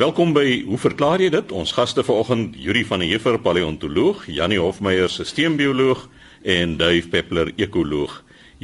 Welkom 0.00 0.30
by 0.32 0.62
Hoe 0.64 0.78
verklaar 0.80 1.20
jy 1.20 1.26
dit? 1.28 1.50
Ons 1.52 1.74
gaste 1.76 2.00
vanoggend 2.00 2.54
Yuri 2.56 2.86
van 2.88 3.02
der 3.02 3.10
Heever, 3.10 3.34
paleontoloog, 3.36 4.22
Janie 4.32 4.56
Hofmeyer, 4.56 5.10
sisteembioloog 5.12 6.06
en 6.40 6.78
Dave 6.80 7.10
Peppler, 7.12 7.50
ekoloog. 7.60 8.14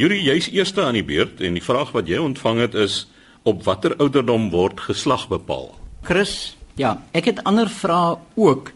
Yuri, 0.01 0.23
jy's 0.25 0.49
eerste 0.49 0.81
aan 0.87 0.97
die 0.97 1.05
beurt 1.05 1.43
en 1.45 1.59
die 1.59 1.65
vraag 1.65 1.93
wat 1.93 2.09
jy 2.09 2.23
ontvang 2.25 2.63
het 2.65 2.79
is 2.87 3.03
op 3.45 3.67
watter 3.69 3.93
ouderdom 4.01 4.49
word 4.55 4.81
geslag 4.87 5.27
bepaal? 5.29 5.75
Chris, 6.09 6.57
ja, 6.81 6.95
ek 7.13 7.29
het 7.29 7.45
ander 7.45 7.69
vrae 7.69 8.17
ook, 8.41 8.73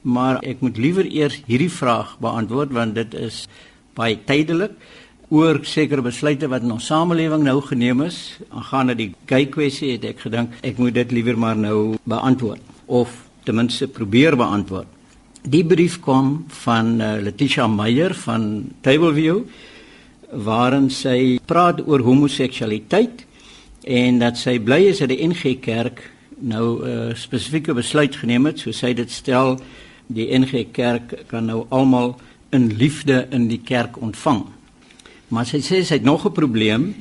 maar 0.00 0.40
ek 0.40 0.64
moet 0.64 0.80
liewer 0.80 1.12
eers 1.12 1.42
hierdie 1.44 1.68
vraag 1.68 2.16
beantwoord 2.24 2.72
want 2.72 2.96
dit 2.96 3.20
is 3.20 3.44
baie 3.92 4.16
tydelik 4.16 4.80
oor 5.28 5.60
sekere 5.68 6.02
besluite 6.02 6.48
wat 6.48 6.64
in 6.64 6.72
ons 6.72 6.86
samelewing 6.88 7.42
nou 7.44 7.60
geneem 7.60 8.00
is 8.06 8.38
aangaande 8.48 8.94
die 8.96 9.08
gay 9.28 9.44
kwessie 9.52 9.92
het 9.96 10.06
ek 10.08 10.22
gedink 10.24 10.54
ek 10.64 10.78
moet 10.80 10.94
dit 10.96 11.12
liewer 11.12 11.36
maar 11.36 11.56
nou 11.56 11.96
beantwoord 12.08 12.62
of 12.86 13.12
ten 13.44 13.56
minste 13.56 13.88
probeer 13.88 14.36
beantwoord. 14.36 14.88
Die 15.48 15.64
brief 15.64 16.00
kom 16.04 16.46
van 16.64 16.98
uh, 17.00 17.14
Letitia 17.22 17.66
Meyer 17.68 18.14
van 18.24 18.70
Tableview 18.84 19.42
waarin 20.44 20.90
sy 20.92 21.38
praat 21.48 21.80
oor 21.86 22.04
homoseksualiteit 22.04 23.24
en 23.88 24.20
dat 24.20 24.36
sy 24.36 24.58
bly 24.60 24.82
is 24.90 25.00
dat 25.00 25.12
die 25.12 25.22
NG 25.24 25.58
Kerk 25.64 26.02
nou 26.40 26.80
'n 26.80 26.88
uh, 26.88 27.14
spesifieke 27.16 27.74
besluit 27.74 28.16
geneem 28.16 28.46
het, 28.46 28.58
so 28.58 28.72
sy 28.72 28.92
dit 28.92 29.10
stel 29.10 29.58
die 30.06 30.28
NG 30.32 30.72
Kerk 30.72 31.28
kan 31.28 31.46
nou 31.46 31.66
almal 31.68 32.16
in 32.50 32.68
liefde 32.76 33.26
in 33.30 33.48
die 33.48 33.60
kerk 33.64 34.00
ontvang. 34.00 34.46
Maar 35.28 35.46
sy 35.46 35.60
sê 35.60 35.82
sy 35.84 35.98
het 35.98 36.04
nog 36.04 36.24
'n 36.24 36.32
probleem. 36.32 36.94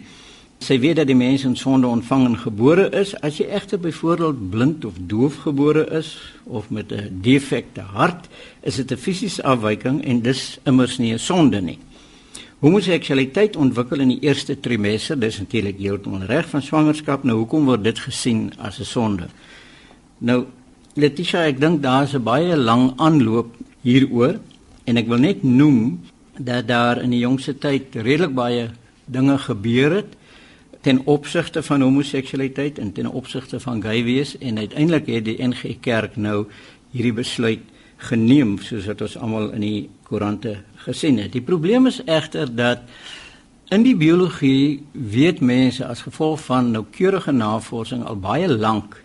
Sy 0.59 0.79
weet 0.79 0.95
dat 0.95 1.07
die 1.07 1.15
mens 1.15 1.43
in 1.43 1.55
sonde 1.55 1.87
ontvang 1.87 2.25
en 2.25 2.37
gebore 2.37 2.89
is. 2.89 3.15
As 3.21 3.37
jy 3.37 3.45
egter 3.45 3.79
byvoorbeeld 3.79 4.49
blind 4.49 4.85
of 4.85 4.93
doof 4.99 5.35
gebore 5.35 5.89
is 5.89 6.17
of 6.43 6.69
met 6.69 6.91
'n 6.91 7.19
defekte 7.21 7.81
hart, 7.81 8.27
is 8.61 8.75
dit 8.75 8.91
'n 8.91 8.97
fisiese 8.97 9.43
afwyking 9.43 10.03
en 10.03 10.21
dis 10.21 10.59
immers 10.63 10.97
nie 10.97 11.13
'n 11.13 11.19
sonde 11.19 11.61
nie. 11.61 11.77
Homoseksualiteit 12.59 13.55
ontwikkel 13.55 13.99
in 13.99 14.07
die 14.07 14.19
eerste 14.19 14.59
trimester, 14.59 15.19
dis 15.19 15.37
natuurlik 15.39 15.77
heeltemal 15.77 16.25
reg 16.25 16.49
van 16.49 16.61
swangerskap. 16.61 17.23
Nou 17.23 17.37
hoekom 17.37 17.65
word 17.65 17.83
dit 17.83 17.99
gesien 17.99 18.51
as 18.57 18.79
'n 18.79 18.83
sonde? 18.83 19.27
Nou 20.17 20.45
Letitia, 20.97 21.45
ek 21.45 21.59
dink 21.59 21.83
daar's 21.83 22.13
'n 22.13 22.23
baie 22.23 22.57
lang 22.57 22.93
aanloop 22.97 23.55
hieroor 23.81 24.39
en 24.83 24.97
ek 24.97 25.07
wil 25.07 25.17
net 25.17 25.43
noem 25.43 25.99
dat 26.37 26.67
daar 26.67 27.01
in 27.01 27.09
die 27.09 27.19
jongste 27.19 27.57
tyd 27.57 27.95
redelik 27.95 28.33
baie 28.35 28.69
dinge 29.05 29.37
gebeur 29.37 29.95
het 29.95 30.15
ten 30.81 31.01
opsigte 31.05 31.63
van 31.63 31.81
homoseksualiteit 31.81 32.79
en 32.79 32.91
ten 32.91 33.07
opsigte 33.07 33.59
van 33.59 33.81
gay 33.81 34.03
wees 34.03 34.37
en 34.37 34.57
uiteindelik 34.57 35.07
het 35.07 35.25
die 35.25 35.41
NG 35.43 35.79
Kerk 35.79 36.15
nou 36.15 36.45
hierdie 36.91 37.13
besluit 37.13 37.63
geneem 37.97 38.57
soos 38.61 38.85
wat 38.85 39.01
ons 39.01 39.17
almal 39.17 39.49
in 39.57 39.65
die 39.65 39.89
koerante 40.07 40.59
gesien 40.85 41.17
het. 41.17 41.33
Die 41.33 41.41
probleem 41.41 41.89
is 41.89 41.99
egter 42.05 42.47
dat 42.55 42.85
in 43.73 43.83
die 43.83 43.95
biologie 43.97 44.83
weet 44.91 45.41
mense 45.41 45.85
as 45.85 46.05
gevolg 46.05 46.39
van 46.45 46.71
noukeurige 46.71 47.31
navorsing 47.31 48.05
al 48.05 48.19
baie 48.21 48.47
lank 48.47 49.01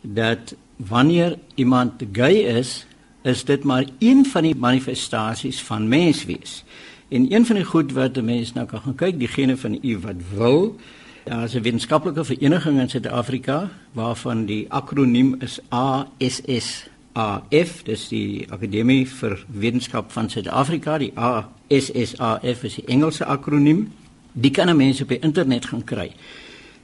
dat 0.00 0.54
wanneer 0.76 1.38
iemand 1.54 2.02
gay 2.12 2.46
is, 2.60 2.85
is 3.26 3.44
dit 3.44 3.64
maar 3.64 3.84
een 3.98 4.26
van 4.26 4.42
die 4.42 4.54
manifestasies 4.54 5.62
van 5.62 5.88
menswees. 5.88 6.64
En 7.08 7.32
een 7.32 7.46
van 7.46 7.56
die 7.56 7.64
goed 7.64 7.92
wat 7.92 8.16
'n 8.16 8.24
mens 8.24 8.52
nou 8.52 8.66
kan 8.66 8.80
gaan 8.80 8.94
kyk, 8.94 9.18
diegene 9.18 9.56
van 9.56 9.78
u 9.82 9.98
wat 9.98 10.20
wil, 10.34 10.76
daar 11.24 11.44
is 11.44 11.54
'n 11.54 11.62
wetenskaplike 11.62 12.24
vereniging 12.24 12.80
in 12.80 12.88
Suid-Afrika 12.88 13.70
waarvan 13.92 14.44
die 14.44 14.66
akroniem 14.68 15.36
is 15.38 15.60
ASS. 15.68 16.88
AF, 17.12 17.82
dis 17.82 18.08
die 18.08 18.46
Akademie 18.50 19.08
vir 19.08 19.44
Wetenskap 19.48 20.12
van 20.12 20.30
Suid-Afrika, 20.30 20.98
die 20.98 21.12
ASSAF 21.14 22.62
is 22.62 22.74
die 22.74 22.84
Engelse 22.84 23.24
akroniem. 23.24 23.92
Die 24.32 24.50
kan 24.50 24.76
mense 24.76 25.02
op 25.02 25.08
die 25.08 25.18
internet 25.18 25.64
gaan 25.64 25.84
kry. 25.84 26.12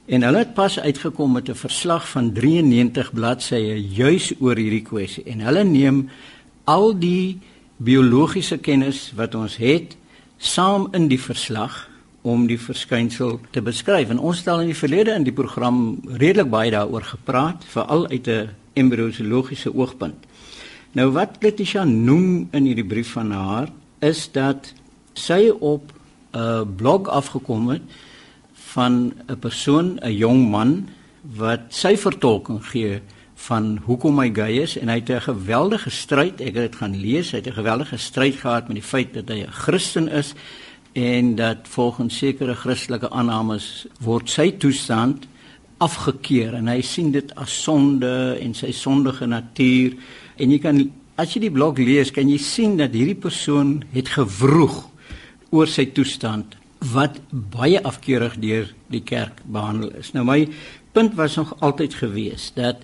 En 0.05 0.23
hulle 0.23 0.37
het 0.37 0.53
pas 0.53 0.79
uitgekom 0.79 1.31
met 1.31 1.49
'n 1.49 1.55
verslag 1.55 2.09
van 2.09 2.33
93 2.33 3.13
bladsye 3.13 3.87
juis 3.89 4.33
oor 4.39 4.55
hierdie 4.55 4.81
kwessie 4.81 5.23
en 5.23 5.39
hulle 5.39 5.63
neem 5.63 6.09
al 6.65 6.93
die 6.97 7.39
biologiese 7.77 8.57
kennis 8.57 9.11
wat 9.17 9.35
ons 9.35 9.57
het 9.59 9.97
saam 10.37 10.87
in 10.93 11.07
die 11.07 11.19
verslag 11.19 11.89
om 12.23 12.45
die 12.47 12.59
verskynsel 12.59 13.39
te 13.51 13.61
beskryf. 13.61 14.09
En 14.09 14.19
ons 14.19 14.45
al 14.47 14.63
in 14.63 14.71
die 14.71 14.77
verlede 14.77 15.15
in 15.15 15.25
die 15.27 15.35
program 15.35 15.99
redelik 16.07 16.49
baie 16.51 16.71
daaroor 16.71 17.03
gepraat, 17.03 17.65
veral 17.67 18.07
uit 18.07 18.27
'n 18.27 18.49
embriologiese 18.73 19.75
oogpunt. 19.75 20.15
Nou 20.93 21.11
wat 21.11 21.41
Letitia 21.41 21.83
noem 21.83 22.47
in 22.51 22.65
hierdie 22.65 22.85
brief 22.85 23.11
van 23.11 23.31
haar 23.31 23.69
is 23.99 24.31
dat 24.31 24.73
sy 25.13 25.51
op 25.59 25.91
'n 26.33 26.75
blog 26.75 27.07
afgekom 27.07 27.69
het 27.69 27.81
van 28.53 29.13
'n 29.27 29.39
persoon, 29.39 29.99
'n 30.01 30.11
jong 30.11 30.49
man 30.49 30.87
wat 31.21 31.61
sy 31.69 31.97
vertolking 31.97 32.65
gee 32.65 33.01
van 33.47 33.79
hoekom 33.85 34.19
hy 34.21 34.29
gay 34.35 34.61
is 34.63 34.77
en 34.79 34.89
hy 34.89 34.99
het 35.01 35.09
'n 35.09 35.27
geweldige 35.27 35.89
stryd, 35.89 36.41
ek 36.41 36.55
het 36.55 36.71
dit 36.71 36.75
gaan 36.75 36.95
lees, 36.95 37.31
hy 37.31 37.37
het 37.37 37.47
'n 37.47 37.59
geweldige 37.59 37.97
stryd 37.97 38.35
gehad 38.35 38.67
met 38.67 38.75
die 38.75 38.89
feit 38.89 39.13
dat 39.13 39.29
hy 39.29 39.43
'n 39.43 39.51
Christen 39.51 40.07
is 40.07 40.33
en 40.93 41.35
dat 41.35 41.57
volgens 41.63 42.17
sekere 42.17 42.55
Christelike 42.55 43.09
aannames 43.09 43.87
word 43.99 44.29
sy 44.29 44.51
toestand 44.51 45.27
afgekeur 45.77 46.53
en 46.53 46.67
hy 46.67 46.81
sien 46.81 47.11
dit 47.11 47.35
as 47.35 47.63
sonde 47.63 48.37
en 48.39 48.53
sy 48.53 48.71
sondige 48.71 49.25
natuur 49.25 49.95
en 50.37 50.51
jy 50.51 50.59
kan 50.59 50.91
as 51.15 51.33
jy 51.33 51.39
die 51.39 51.51
blog 51.51 51.77
lees 51.77 52.11
kan 52.11 52.29
jy 52.29 52.37
sien 52.37 52.77
dat 52.77 52.93
hierdie 52.93 53.19
persoon 53.19 53.83
het 53.93 54.07
gewroeg 54.07 54.83
oor 55.51 55.67
sy 55.67 55.85
toestand 55.85 56.55
wat 56.93 57.19
baie 57.31 57.79
afkeurig 57.83 58.35
deur 58.43 58.67
die 58.91 59.03
kerk 59.07 59.39
behandel 59.45 59.93
is. 59.99 60.11
Nou 60.13 60.25
my 60.27 60.47
punt 60.91 61.15
was 61.15 61.37
nog 61.39 61.55
altyd 61.59 61.93
gewees 61.93 62.51
dat 62.55 62.83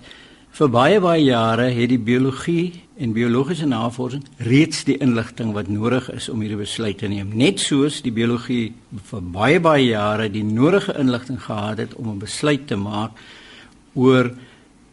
Vir 0.49 0.69
baie 0.73 0.99
baie 0.99 1.21
jare 1.23 1.69
het 1.71 1.91
die 1.91 2.01
biologie 2.01 2.81
en 2.99 3.13
biologiese 3.13 3.67
navorsing 3.69 4.23
reeds 4.43 4.81
die 4.87 4.97
inligting 4.97 5.53
wat 5.53 5.69
nodig 5.69 6.09
is 6.11 6.27
om 6.31 6.41
hierdie 6.41 6.57
besluit 6.59 6.97
te 6.99 7.07
neem. 7.07 7.29
Net 7.37 7.61
soos 7.61 8.01
die 8.03 8.11
biologie 8.11 8.73
vir 9.11 9.21
baie 9.35 9.59
baie 9.61 9.85
jare 9.91 10.27
die 10.33 10.43
nodige 10.43 10.97
inligting 10.99 11.37
gehad 11.43 11.77
het 11.83 11.93
om 11.95 12.09
'n 12.09 12.19
besluit 12.25 12.67
te 12.67 12.75
maak 12.75 13.11
oor 13.93 14.31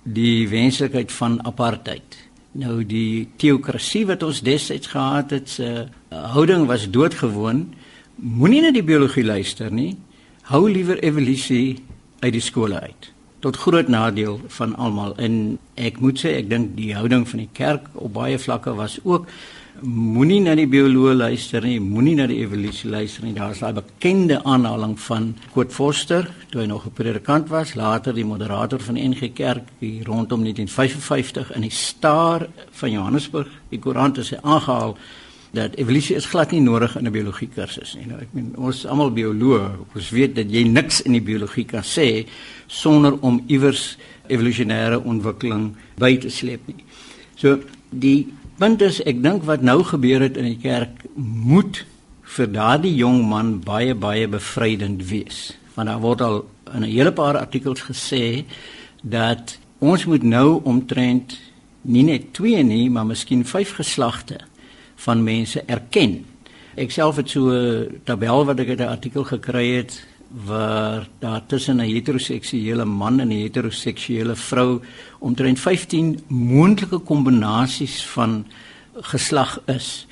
die 0.05 0.49
wenslikheid 0.49 1.13
van 1.13 1.41
apartheid. 1.47 2.29
Nou 2.53 2.85
die 2.85 3.29
teokrasie 3.37 4.07
wat 4.07 4.23
ons 4.23 4.41
destyds 4.41 4.87
gehad 4.87 5.31
het, 5.31 5.49
se 5.49 5.89
houding 6.11 6.67
was 6.67 6.91
doodgewoon. 6.91 7.75
Moenie 8.17 8.63
na 8.63 8.71
die 8.71 8.85
biologie 8.85 9.25
luister 9.25 9.73
nie. 9.73 9.97
Hou 10.43 10.71
liewer 10.71 11.03
evolusie 11.03 11.83
uit 12.21 12.33
die 12.33 12.41
skole 12.41 12.81
uit 12.81 13.16
tot 13.47 13.61
groot 13.63 13.89
nadeel 13.89 14.41
van 14.59 14.75
almal. 14.75 15.15
En 15.23 15.59
ek 15.79 16.01
moet 16.03 16.19
sê 16.19 16.35
ek 16.41 16.51
dink 16.51 16.75
die 16.79 16.95
houding 16.97 17.27
van 17.31 17.45
die 17.45 17.53
kerk 17.55 17.87
op 17.95 18.17
baie 18.17 18.41
vlakke 18.43 18.75
was 18.75 18.99
ook 19.05 19.29
moenie 19.87 20.41
na 20.41 20.55
die 20.57 20.67
bioloog 20.73 21.19
luister 21.19 21.61
nie 21.63 21.77
moenie 21.85 22.15
na 22.17 22.27
die 22.27 22.41
evolusie 22.41 22.89
luister 22.91 23.27
nie. 23.27 23.35
Daar's 23.37 23.61
daai 23.61 23.77
bekende 23.77 24.41
aanhaling 24.43 24.97
van 25.05 25.35
Koet 25.53 25.75
Forster 25.77 26.31
toe 26.51 26.63
hy 26.63 26.67
nog 26.67 26.87
'n 26.87 26.97
predikant 26.97 27.49
was 27.53 27.75
later 27.75 28.15
die 28.15 28.25
moderator 28.25 28.81
van 28.81 28.95
die 28.95 29.09
NG 29.09 29.33
Kerk 29.35 29.69
hier 29.79 30.05
rondom 30.07 30.43
1955 30.43 31.53
in 31.55 31.61
die 31.61 31.71
staar 31.71 32.49
van 32.71 32.91
Johannesburg 32.91 33.49
die 33.69 33.79
koerant 33.79 34.17
het 34.17 34.43
aangehaal 34.43 34.97
dat 35.57 35.77
evolusie 35.81 36.17
is 36.17 36.29
glad 36.29 36.53
nie 36.53 36.61
nodig 36.61 36.97
in 36.97 37.07
'n 37.07 37.13
biologie 37.13 37.49
kursus 37.49 37.95
nie. 37.95 38.07
Nou 38.07 38.21
ek 38.21 38.33
meen 38.33 38.53
ons 38.57 38.87
almal 38.87 39.11
bioloë. 39.13 39.71
Ons 39.95 40.11
weet 40.11 40.35
dat 40.35 40.51
jy 40.51 40.63
niks 40.63 41.01
in 41.03 41.13
die 41.13 41.23
biologie 41.23 41.65
kan 41.65 41.83
sê 41.83 42.27
sonder 42.67 43.17
om 43.21 43.43
iewers 43.47 43.97
evolusionêre 44.29 45.03
ontwikkeling 45.05 45.75
by 45.97 46.17
te 46.17 46.29
sleep 46.29 46.61
nie. 46.67 46.85
So 47.37 47.61
die 47.91 48.33
punt 48.59 48.83
is 48.83 49.01
ek 49.03 49.23
dink 49.23 49.45
wat 49.45 49.63
nou 49.63 49.83
gebeur 49.83 50.21
het 50.21 50.37
in 50.37 50.45
die 50.45 50.61
kerk 50.63 51.05
moet 51.17 51.85
vir 52.23 52.47
daardie 52.47 52.95
jong 52.95 53.29
man 53.29 53.61
baie 53.61 53.95
baie 53.95 54.29
bevrydend 54.29 55.09
wees. 55.09 55.57
Want 55.75 55.89
daar 55.89 56.01
word 56.01 56.21
al 56.21 56.49
in 56.75 56.83
'n 56.83 56.91
hele 56.91 57.13
paar 57.13 57.39
artikels 57.39 57.81
gesê 57.81 58.45
dat 59.03 59.59
ons 59.79 60.05
moet 60.05 60.23
nou 60.23 60.61
omtrent 60.65 61.39
nie 61.83 62.03
net 62.03 62.33
twee 62.33 62.63
nie, 62.63 62.91
maar 62.91 63.07
miskien 63.07 63.45
vyf 63.45 63.75
geslagte 63.75 64.39
van 65.05 65.23
mense 65.23 65.63
erken. 65.67 66.25
Ek 66.77 66.91
self 66.93 67.17
het 67.17 67.31
so 67.31 67.51
'n 67.51 68.01
tabel 68.05 68.45
wat 68.45 68.61
ek 68.61 68.69
uit 68.69 68.81
'n 68.81 68.95
artikel 68.97 69.25
gekry 69.25 69.77
het 69.77 70.07
waar 70.29 71.09
daar 71.19 71.47
tussen 71.47 71.77
'n 71.77 71.89
heteroseksuele 71.89 72.85
man 72.85 73.21
en 73.21 73.29
'n 73.29 73.41
heteroseksuele 73.43 74.37
vrou 74.37 74.81
omtrent 75.19 75.61
15 75.61 76.21
moontlike 76.29 76.99
kombinasies 76.99 78.05
van 78.05 78.47
geslag 78.95 79.61
is. 79.67 80.07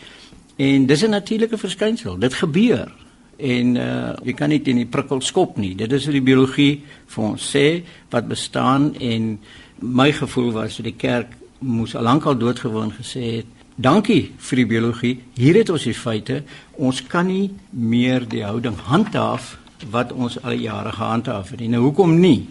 En 0.57 0.87
dis 0.87 1.03
'n 1.03 1.11
natuurlike 1.11 1.59
verskynsel. 1.59 2.19
Dit 2.19 2.35
gebeur. 2.35 2.93
En 3.37 3.77
uh 3.77 4.13
jy 4.23 4.33
kan 4.33 4.49
nie 4.49 4.63
teen 4.63 4.77
die 4.77 4.87
prikkel 4.87 5.21
skop 5.21 5.57
nie. 5.57 5.75
Dit 5.75 5.93
is 5.93 6.05
wat 6.05 6.13
die 6.13 6.23
biologie 6.23 6.83
vir 7.07 7.25
ons 7.25 7.57
sê 7.57 7.83
wat 8.11 8.29
bestaan 8.29 8.95
en 9.01 9.39
My 9.85 10.13
gevoel 10.13 10.53
was 10.53 10.77
dat 10.77 10.87
die 10.87 10.97
kerk 10.97 11.35
moes 11.59 11.95
al 11.97 12.07
lankal 12.07 12.37
doodgewoon 12.39 12.93
gesê 12.95 13.23
het 13.41 13.54
Dankie 13.75 14.31
vir 14.38 14.61
die 14.61 14.67
biologie. 14.71 15.17
Hier 15.35 15.56
het 15.59 15.71
ons 15.75 15.82
die 15.82 15.97
feite. 15.99 16.44
Ons 16.79 17.00
kan 17.11 17.26
nie 17.26 17.50
meer 17.75 18.23
die 18.23 18.44
houding 18.47 18.76
handhaaf 18.87 19.56
wat 19.91 20.12
ons 20.15 20.37
al 20.47 20.55
jare 20.62 20.93
gehandhaaf 20.94 21.50
het 21.50 21.59
nie. 21.61 21.73
Nou 21.73 21.81
hoekom 21.88 22.15
nie? 22.21 22.47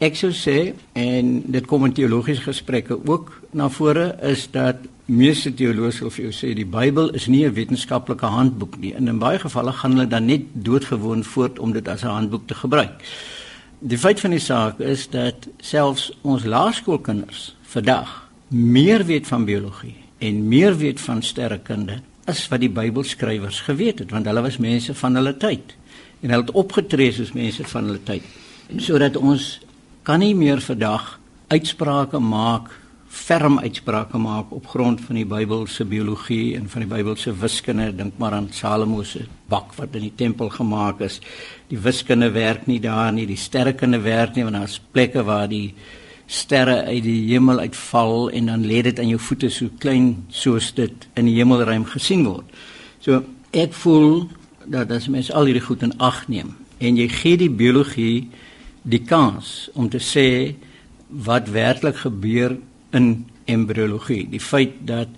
Ek 0.00 0.16
sou 0.16 0.30
sê 0.32 0.72
en 0.96 1.42
dit 1.52 1.66
kom 1.68 1.84
in 1.84 1.92
teologiese 1.92 2.46
gesprekke 2.46 2.96
ook 2.96 3.34
na 3.52 3.68
vore 3.68 4.14
is 4.24 4.46
dat 4.52 4.80
meeste 5.12 5.52
teoloë 5.52 5.92
sal 5.92 6.12
vir 6.14 6.24
jou 6.24 6.32
sê 6.32 6.54
die 6.56 6.64
Bybel 6.64 7.12
is 7.12 7.28
nie 7.28 7.44
'n 7.44 7.52
wetenskaplike 7.52 8.26
handboek 8.26 8.78
nie. 8.80 8.94
En 8.94 9.08
in 9.08 9.18
baie 9.18 9.38
gevalle 9.38 9.72
gaan 9.72 9.92
hulle 9.92 10.08
dan 10.08 10.24
net 10.26 10.42
doodgewoon 10.52 11.24
voort 11.24 11.58
om 11.58 11.72
dit 11.72 11.88
as 11.88 12.02
'n 12.02 12.16
handboek 12.16 12.46
te 12.46 12.54
gebruik. 12.54 13.04
Die 13.80 13.98
feit 13.98 14.20
van 14.20 14.30
die 14.30 14.40
saak 14.40 14.80
is 14.80 15.08
dat 15.08 15.48
selfs 15.60 16.12
ons 16.22 16.44
laerskoolkinders 16.44 17.56
vandag 17.62 18.28
meer 18.48 19.04
weet 19.04 19.26
van 19.26 19.44
biologie 19.44 20.05
en 20.18 20.48
meer 20.48 20.76
weet 20.76 21.00
van 21.00 21.22
sterrekunde 21.22 22.00
as 22.26 22.46
wat 22.50 22.60
die 22.60 22.72
Bybelskrywers 22.72 23.60
geweet 23.68 24.02
het 24.02 24.14
want 24.14 24.26
hulle 24.26 24.42
was 24.42 24.58
mense 24.62 24.94
van 24.94 25.14
hulle 25.14 25.36
tyd. 25.36 25.76
En 26.20 26.32
hulle 26.32 26.46
het 26.46 26.56
opgetree 26.56 27.12
soos 27.12 27.34
mense 27.36 27.64
van 27.64 27.90
hulle 27.90 28.02
tyd 28.02 28.26
sodat 28.82 29.16
ons 29.16 29.60
kan 30.06 30.18
nie 30.22 30.34
meer 30.34 30.58
vandag 30.62 31.16
uitsprake 31.54 32.18
maak 32.18 32.72
ferm 33.16 33.58
uitsprake 33.58 34.18
maak 34.18 34.50
op 34.52 34.66
grond 34.68 35.00
van 35.06 35.16
die 35.18 35.26
Bybelse 35.26 35.86
biologie 35.88 36.56
en 36.58 36.68
van 36.68 36.84
die 36.84 36.90
Bybelse 36.90 37.32
wiskunde. 37.40 37.88
Dink 37.96 38.18
maar 38.20 38.36
aan 38.36 38.50
Salomo 38.52 39.02
se 39.02 39.24
bak 39.48 39.72
wat 39.78 39.94
in 39.96 40.08
die 40.08 40.14
tempel 40.14 40.50
gemaak 40.52 41.00
is. 41.06 41.20
Die 41.70 41.78
wiskunde 41.80 42.30
werk 42.34 42.66
nie 42.66 42.80
daar 42.82 43.12
nie 43.12 43.26
die 43.26 43.38
sterrekunde 43.40 44.02
werk 44.04 44.36
nie 44.36 44.44
want 44.44 44.58
daar's 44.58 44.80
plekke 44.92 45.24
waar 45.24 45.48
die 45.48 45.74
sterre 46.26 46.82
uit 46.84 47.04
die 47.06 47.22
hemel 47.30 47.58
uitval 47.58 48.30
en 48.30 48.50
dan 48.50 48.66
lê 48.66 48.82
dit 48.82 48.98
aan 48.98 49.08
jou 49.08 49.20
voete 49.20 49.50
so 49.50 49.70
klein 49.78 50.24
soos 50.28 50.72
dit 50.74 51.06
in 51.14 51.28
die 51.30 51.36
hemelruim 51.38 51.86
gesien 51.86 52.24
word. 52.26 52.46
So 53.00 53.22
ek 53.54 53.74
voel 53.82 54.26
dat 54.66 54.90
as 54.90 55.06
mens 55.08 55.30
al 55.30 55.46
hierdie 55.46 55.64
goed 55.64 55.84
in 55.86 55.94
ag 56.02 56.24
neem 56.28 56.56
en 56.82 56.98
jy 56.98 57.06
gee 57.08 57.38
die 57.40 57.50
biologie 57.50 58.26
die 58.82 59.02
kans 59.06 59.68
om 59.74 59.88
te 59.90 60.02
sê 60.02 60.56
wat 61.08 61.48
werklik 61.54 62.02
gebeur 62.02 62.56
in 62.94 63.26
embriologie, 63.46 64.26
die 64.26 64.42
feit 64.42 64.74
dat 64.86 65.08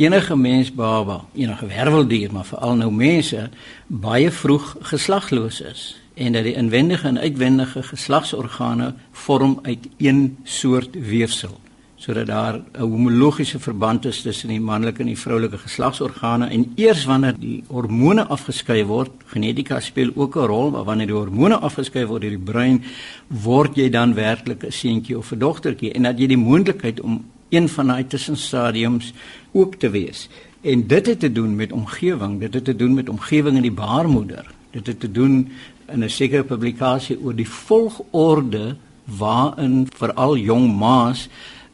enige 0.00 0.36
mens 0.36 0.72
baba, 0.72 1.20
enige 1.36 1.68
werveldier, 1.68 2.32
maar 2.32 2.48
veral 2.48 2.80
nou 2.80 2.90
mense 2.90 3.50
baie 3.86 4.30
vroeg 4.32 4.72
geslagloos 4.90 5.60
is 5.60 5.84
en 6.14 6.32
dat 6.32 6.42
die 6.42 6.54
inwendige 6.54 7.08
en 7.08 7.18
uitwendige 7.18 7.82
geslagsorgane 7.82 8.94
vorm 9.12 9.58
uit 9.62 9.88
een 9.98 10.36
soort 10.42 10.94
weefsel 10.94 11.60
sodat 12.04 12.26
daar 12.26 12.54
'n 12.54 12.80
homologiese 12.80 13.58
verband 13.58 14.04
is 14.04 14.22
tussen 14.22 14.48
die 14.48 14.60
manlike 14.60 15.00
en 15.00 15.06
die 15.06 15.18
vroulike 15.18 15.58
geslagsorgane. 15.58 16.46
En 16.46 16.72
eers 16.74 17.04
wanneer 17.04 17.34
die 17.38 17.64
hormone 17.66 18.26
afgeskei 18.26 18.84
word 18.84 19.10
genetika 19.24 19.80
speel 19.80 20.10
ook 20.14 20.36
'n 20.36 20.46
rol 20.46 20.70
maar 20.70 20.84
wanneer 20.84 21.06
die 21.06 21.16
hormone 21.16 21.56
afgeskei 21.56 22.06
word 22.06 22.20
deur 22.20 22.30
die 22.30 22.52
brein 22.52 22.84
word 23.28 23.76
jy 23.76 23.90
dan 23.90 24.14
werklik 24.14 24.64
'n 24.64 24.72
seentjie 24.72 25.18
of 25.18 25.32
'n 25.32 25.38
dogtertjie 25.38 25.92
en 25.92 26.02
dat 26.02 26.18
jy 26.18 26.26
die 26.26 26.36
moontlikheid 26.36 27.00
om 27.00 27.24
een 27.48 27.68
van 27.68 27.86
daai 27.86 28.06
tussenstadiums 28.06 29.12
ook 29.52 29.74
te 29.74 29.90
wees. 29.90 30.28
En 30.60 30.86
dit 30.86 31.06
het 31.06 31.20
te 31.20 31.32
doen 31.32 31.56
met 31.56 31.72
omgewing 31.72 32.40
dit 32.40 32.54
het 32.54 32.64
te 32.64 32.76
doen 32.76 32.94
met 32.94 33.08
omgewing 33.08 33.56
in 33.56 33.62
die 33.62 33.72
baarmoeder 33.72 34.44
dit 34.70 34.86
het 34.86 35.00
te 35.00 35.10
doen 35.10 35.48
in 35.92 36.04
'n 36.04 36.10
sekere 36.10 36.44
publikasie 36.44 37.18
oor 37.20 37.34
die 37.34 37.48
volgorde 37.48 38.76
waarin 39.04 39.86
veral 39.96 40.36
jong 40.36 40.76
ma's 40.76 41.28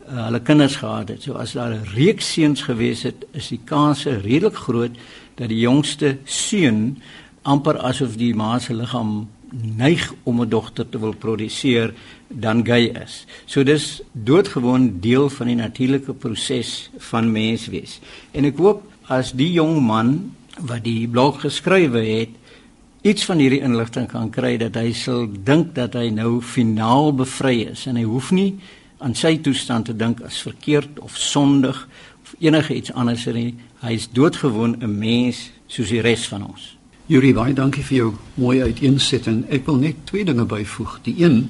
uh, 0.09 0.27
hulle 0.27 0.41
kinders 0.41 0.77
gehad 0.77 1.09
het. 1.09 1.23
So 1.23 1.35
as 1.35 1.53
daar 1.53 1.73
'n 1.75 1.87
reeks 1.95 2.33
seuns 2.33 2.63
gewees 2.63 3.03
het, 3.03 3.27
is 3.33 3.49
die 3.49 3.61
kans 3.65 4.05
redelik 4.05 4.55
groot 4.55 4.97
dat 5.35 5.49
die 5.49 5.61
jongste 5.61 6.19
seun 6.25 7.03
amper 7.43 7.79
asof 7.79 8.17
die 8.17 8.35
ma 8.35 8.59
se 8.59 8.75
liggaam 8.75 9.29
neig 9.77 10.13
om 10.23 10.41
'n 10.41 10.49
dogter 10.49 10.89
te 10.89 10.99
wil 10.99 11.15
produseer 11.15 11.95
dan 12.29 12.65
gay 12.67 12.93
is. 13.03 13.27
So 13.47 13.63
dis 13.63 14.03
doodgewoon 14.13 15.01
deel 15.01 15.29
van 15.29 15.47
die 15.47 15.57
natuurlike 15.57 16.13
proses 16.13 16.91
van 16.99 17.33
menswees. 17.33 18.01
En 18.31 18.45
ek 18.45 18.57
hoop 18.57 18.83
as 19.09 19.33
die 19.33 19.53
jong 19.53 19.83
man 19.83 20.35
wat 20.61 20.85
die 20.85 21.09
blog 21.09 21.41
geskrywe 21.41 22.05
het 22.05 22.29
iets 23.03 23.25
van 23.25 23.39
hierdie 23.41 23.63
inligting 23.65 24.09
kan 24.09 24.29
kry 24.31 24.57
dat 24.61 24.77
hy 24.77 24.93
sal 24.93 25.25
dink 25.45 25.73
dat 25.75 25.95
hy 25.97 26.11
nou 26.13 26.41
finaal 26.45 27.15
bevry 27.17 27.63
is 27.71 27.87
en 27.89 27.97
hy 27.97 28.05
hoef 28.05 28.29
nie 28.37 28.59
aan 29.01 29.15
sy 29.17 29.39
toestand 29.41 29.89
te 29.89 29.97
dink 29.97 30.21
as 30.27 30.43
verkeerd 30.45 31.01
of 31.01 31.17
sondig 31.17 31.87
of 32.23 32.35
enige 32.39 32.75
iets 32.77 32.93
anders 32.93 33.25
nie. 33.33 33.55
Hy 33.81 33.95
is 33.97 34.09
doodgewoon 34.13 34.77
'n 34.81 34.99
mens 34.99 35.51
soos 35.67 35.89
die 35.89 36.01
res 36.01 36.29
van 36.29 36.45
ons. 36.47 36.77
Yuri, 37.07 37.33
baie 37.35 37.55
dankie 37.55 37.83
vir 37.83 37.97
jou 37.97 38.13
mooi 38.35 38.63
uiteensetting. 38.63 39.45
Ek 39.51 39.67
wil 39.67 39.77
net 39.77 39.97
twee 40.05 40.25
dinge 40.25 40.45
byvoeg. 40.45 41.01
Die 41.03 41.15
een 41.25 41.49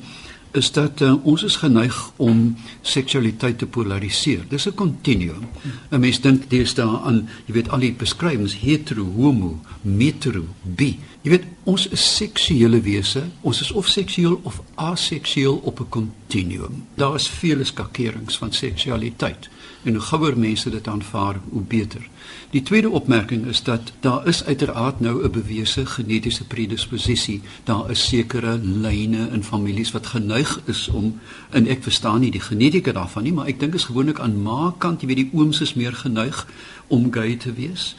is 0.52 0.72
dat 0.72 1.00
uh, 1.00 1.26
ons 1.26 1.42
is 1.42 1.56
geneig 1.56 2.12
om 2.16 2.56
seksualiteit 2.82 3.58
te 3.58 3.66
polariseer. 3.66 4.46
Dis 4.48 4.66
'n 4.66 4.74
kontinuum. 4.74 5.46
'n 5.90 6.00
Mens 6.00 6.20
dink 6.20 6.50
deesdae 6.50 6.98
aan, 7.04 7.28
jy 7.46 7.52
weet 7.52 7.68
al 7.68 7.78
die 7.78 7.92
beskrywings 7.92 8.54
hetero, 8.54 9.04
homo, 9.04 9.60
metero, 9.82 10.44
bi. 10.62 10.98
Jy 11.20 11.30
weet 11.34 11.48
ons 11.68 11.82
is 11.92 12.04
seksuele 12.16 12.78
wese. 12.80 13.26
Ons 13.44 13.60
is 13.60 13.70
of 13.76 13.88
seksueel 13.92 14.38
of 14.48 14.62
aseksueel 14.80 15.60
op 15.68 15.80
'n 15.80 15.88
kontinuum. 15.88 16.86
Daar 16.94 17.14
is 17.14 17.28
vele 17.28 17.64
skakerings 17.64 18.38
van 18.38 18.52
seksualiteit 18.52 19.48
en 19.84 19.92
hoe 19.92 20.02
gouer 20.02 20.38
mense 20.38 20.70
dit 20.70 20.88
aanvaar, 20.88 21.40
hoe 21.48 21.62
beter. 21.62 22.08
Die 22.50 22.62
tweede 22.62 22.90
opmerking 22.90 23.46
is 23.46 23.62
dat 23.62 23.92
daar 24.00 24.26
is 24.26 24.44
uiteraard 24.44 25.00
nou 25.00 25.24
'n 25.24 25.30
bewese 25.30 25.86
genetiese 25.86 26.44
predisposisie. 26.44 27.40
Daar 27.64 27.90
is 27.90 28.08
sekere 28.08 28.58
lyne 28.58 29.28
in 29.32 29.44
families 29.44 29.90
wat 29.90 30.06
geneig 30.06 30.60
is 30.64 30.88
om 30.88 31.20
en 31.50 31.66
ek 31.66 31.82
verstaan 31.82 32.20
nie 32.20 32.30
die 32.30 32.40
genetika 32.40 32.92
daarvan 32.92 33.22
nie, 33.22 33.32
maar 33.32 33.46
ek 33.46 33.60
dink 33.60 33.74
is 33.74 33.84
gewoonlik 33.84 34.18
aan 34.20 34.42
ma 34.42 34.74
kant, 34.78 35.00
jy 35.00 35.06
weet 35.06 35.16
die 35.16 35.30
ooms 35.32 35.60
is 35.60 35.74
meer 35.74 35.92
geneig 35.92 36.46
om 36.86 37.12
gay 37.12 37.36
te 37.36 37.52
wees. 37.52 37.94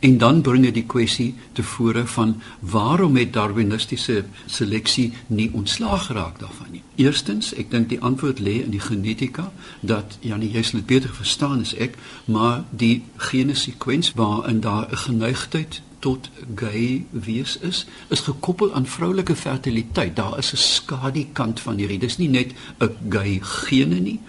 En 0.00 0.18
dan 0.18 0.40
bring 0.40 0.64
dit 0.64 0.74
die 0.74 0.86
kwessie 0.86 1.34
tevore 1.52 2.06
van 2.06 2.40
waarom 2.60 3.16
het 3.16 3.32
darwinistiese 3.32 4.24
seleksie 4.46 5.12
nie 5.26 5.50
ontslaag 5.52 6.06
geraak 6.06 6.38
daarvan 6.40 6.70
nie. 6.70 6.82
Eerstens, 6.94 7.52
ek 7.54 7.70
dink 7.70 7.88
die 7.88 8.00
antwoord 8.00 8.40
lê 8.40 8.62
in 8.64 8.72
die 8.72 8.80
genetika 8.80 9.50
dat 9.80 10.16
Janie 10.24 10.48
jy 10.54 10.62
sal 10.62 10.80
dit 10.80 10.88
beter 10.88 11.12
verstaan 11.14 11.60
as 11.60 11.74
ek, 11.76 11.98
maar 12.24 12.64
die 12.70 13.02
gene 13.16 13.54
sekwens 13.54 14.12
waarin 14.16 14.60
daar 14.64 14.88
'n 14.88 14.96
geneigtheid 15.04 15.82
tot 16.00 16.30
gay 16.56 17.04
wees 17.10 17.58
is, 17.58 17.86
is 18.08 18.20
gekoppel 18.20 18.72
aan 18.74 18.86
vroulike 18.86 19.36
fertiliteit. 19.36 20.16
Daar 20.16 20.38
is 20.38 20.52
'n 20.52 20.56
skadukant 20.56 21.60
van 21.60 21.76
hierdie. 21.76 21.98
Dis 21.98 22.16
nie 22.16 22.28
net 22.28 22.52
'n 22.78 22.96
gay 23.08 23.38
gene 23.42 24.00
nie. 24.00 24.20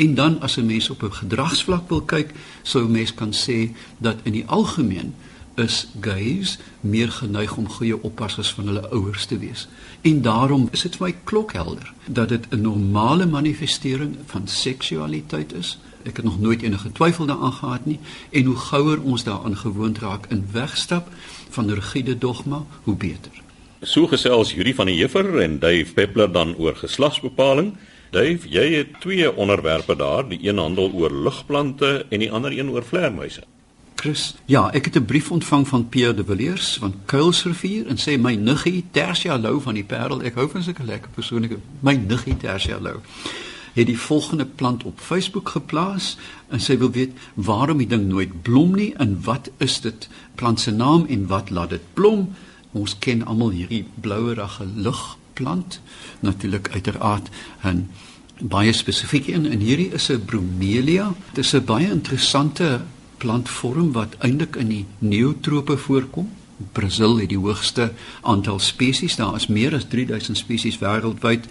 En 0.00 0.14
dan 0.14 0.40
as 0.40 0.56
'n 0.56 0.66
mens 0.66 0.90
op 0.90 1.02
'n 1.02 1.12
gedragsvlak 1.12 1.88
wil 1.88 2.02
kyk, 2.02 2.32
sou 2.62 2.84
'n 2.84 2.90
mens 2.90 3.14
kan 3.14 3.32
sê 3.34 3.58
dat 3.98 4.16
in 4.22 4.32
die 4.32 4.46
algemeen 4.46 5.14
is 5.54 5.88
gays 6.00 6.58
meer 6.80 7.10
geneig 7.12 7.56
om 7.56 7.68
goeie 7.68 8.02
oppassers 8.02 8.52
van 8.52 8.66
hulle 8.66 8.88
ouers 8.88 9.24
te 9.24 9.38
wees. 9.38 9.68
En 10.00 10.22
daarom 10.22 10.68
is 10.70 10.82
dit 10.82 10.96
vir 10.96 11.06
my 11.06 11.14
klokhelder 11.24 11.92
dat 12.06 12.28
dit 12.28 12.46
'n 12.50 12.60
normale 12.60 13.26
manifestering 13.26 14.16
van 14.26 14.48
seksualiteit 14.48 15.52
is. 15.52 15.78
Ek 16.02 16.16
het 16.16 16.24
nog 16.24 16.40
nooit 16.40 16.62
enige 16.62 16.92
twyfel 16.92 17.26
daaraan 17.26 17.52
gehad 17.52 17.84
nie 17.86 17.98
en 18.30 18.44
hoe 18.44 18.56
gouer 18.56 19.02
ons 19.02 19.24
daaraan 19.24 19.56
gewoond 19.56 19.98
raak 19.98 20.26
en 20.26 20.48
wegstap 20.52 21.08
van 21.48 21.70
rigiede 21.70 22.18
dogma, 22.18 22.64
hoe 22.82 22.96
beter. 22.96 23.32
So 23.80 24.06
gesels 24.06 24.52
Judy 24.52 24.74
van 24.74 24.86
die 24.86 25.00
Heffer 25.00 25.38
en 25.38 25.58
Dave 25.58 25.92
Peppler 25.94 26.32
dan 26.32 26.56
oor 26.56 26.76
geslagsbepaling. 26.76 27.76
Dave, 28.10 28.48
jy 28.50 28.64
het 28.74 28.96
twee 29.00 29.28
onderwerpe 29.36 29.94
daar, 29.96 30.26
die 30.28 30.40
een 30.42 30.58
handel 30.58 30.90
oor 30.92 31.12
lugplante 31.14 32.06
en 32.08 32.18
die 32.18 32.30
ander 32.32 32.52
een 32.58 32.70
oor 32.70 32.82
vleermuise. 32.82 33.44
Chris, 34.00 34.34
ja, 34.46 34.70
ek 34.72 34.84
het 34.84 34.96
'n 34.96 35.04
brief 35.04 35.30
ontvang 35.30 35.68
van 35.68 35.88
Pierre 35.88 36.14
de 36.14 36.24
Villiers 36.24 36.76
van 36.80 36.94
Kuilsrivier 37.04 37.86
en 37.86 37.96
sê 37.96 38.18
my 38.18 38.34
niggie 38.34 38.84
Tersia 38.90 39.38
Lou 39.38 39.60
van 39.60 39.74
die 39.74 39.84
Parel, 39.84 40.22
ek 40.22 40.34
hou 40.34 40.48
van 40.48 40.62
sulke 40.62 40.82
lekker 40.82 41.10
persoonlike 41.14 41.58
my 41.80 41.94
niggie 41.94 42.36
Tersia 42.36 42.78
Lou 42.80 43.00
het 43.72 43.86
die 43.86 43.98
volgende 43.98 44.46
plant 44.46 44.84
op 44.84 45.00
Facebook 45.00 45.48
geplaas 45.48 46.16
en 46.48 46.60
sy 46.60 46.76
wil 46.78 46.90
weet 46.90 47.12
waarom 47.34 47.78
die 47.78 47.86
ding 47.86 48.08
nooit 48.08 48.42
blom 48.42 48.74
nie 48.74 48.92
en 48.98 49.18
wat 49.22 49.50
is 49.58 49.80
dit 49.80 50.08
plant 50.34 50.60
se 50.60 50.70
naam 50.70 51.06
en 51.08 51.26
wat 51.26 51.50
laat 51.50 51.70
dit 51.70 51.94
blom? 51.94 52.34
Ons 52.72 52.98
ken 52.98 53.24
almal 53.26 53.50
hierdie 53.50 53.84
blouerige 54.00 54.66
lig 54.74 55.18
plant 55.40 55.80
natuurlik 56.20 56.68
uiteraard 56.76 57.28
'n 57.64 57.88
baie 58.40 58.72
spesifieke 58.72 59.32
een 59.32 59.46
en 59.46 59.60
hierdie 59.60 59.92
is 59.92 60.08
'n 60.10 60.24
bromelia. 60.24 61.12
Dit 61.32 61.44
is 61.44 61.54
'n 61.54 61.64
baie 61.64 61.90
interessante 61.90 62.80
plantvorm 63.18 63.92
wat 63.92 64.16
eintlik 64.18 64.56
in 64.56 64.68
die 64.68 64.86
neotrope 64.98 65.76
voorkom. 65.76 66.30
Brasil 66.72 67.18
het 67.18 67.28
die 67.28 67.38
hoogste 67.38 67.92
aantal 68.22 68.58
spesies. 68.58 69.16
Daar 69.16 69.34
is 69.34 69.46
meer 69.46 69.74
as 69.74 69.84
3000 69.88 70.36
spesies 70.36 70.78
wêreldwyd 70.78 71.44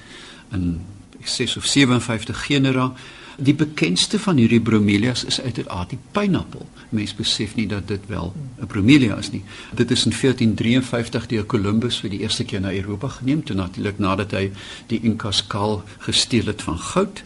in 0.51 0.81
6 1.23 1.57
of 1.57 1.65
57 1.65 2.45
genera. 2.45 2.93
Die 3.39 3.55
bekendste 3.55 4.19
van 4.19 4.35
hierdie 4.35 4.59
bromelias 4.59 5.21
is 5.23 5.37
uiteraard 5.41 5.93
die 5.93 5.99
pineappel. 6.11 6.65
Mense 6.91 7.15
besef 7.15 7.53
nie 7.55 7.67
dat 7.71 7.87
dit 7.87 8.01
wel 8.11 8.33
'n 8.59 8.67
bromelia 8.67 9.15
is 9.17 9.31
nie. 9.31 9.43
Dit 9.75 9.91
is 9.91 10.05
in 10.05 10.11
1453 10.11 11.27
deur 11.27 11.45
Columbus 11.45 11.99
vir 11.99 12.09
die 12.09 12.19
eerste 12.19 12.43
keer 12.43 12.59
na 12.59 12.73
Europa 12.73 13.07
geneem, 13.07 13.43
toe 13.43 13.55
natuurlik 13.55 13.99
nadat 13.99 14.31
hy 14.31 14.51
die 14.87 14.99
Inkas 15.01 15.47
kaal 15.47 15.83
gesteel 15.99 16.45
het 16.45 16.61
van 16.61 16.77
goud 16.77 17.23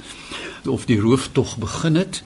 of 0.66 0.86
die 0.86 1.00
rooftog 1.00 1.58
begin 1.58 1.96
het. 1.96 2.24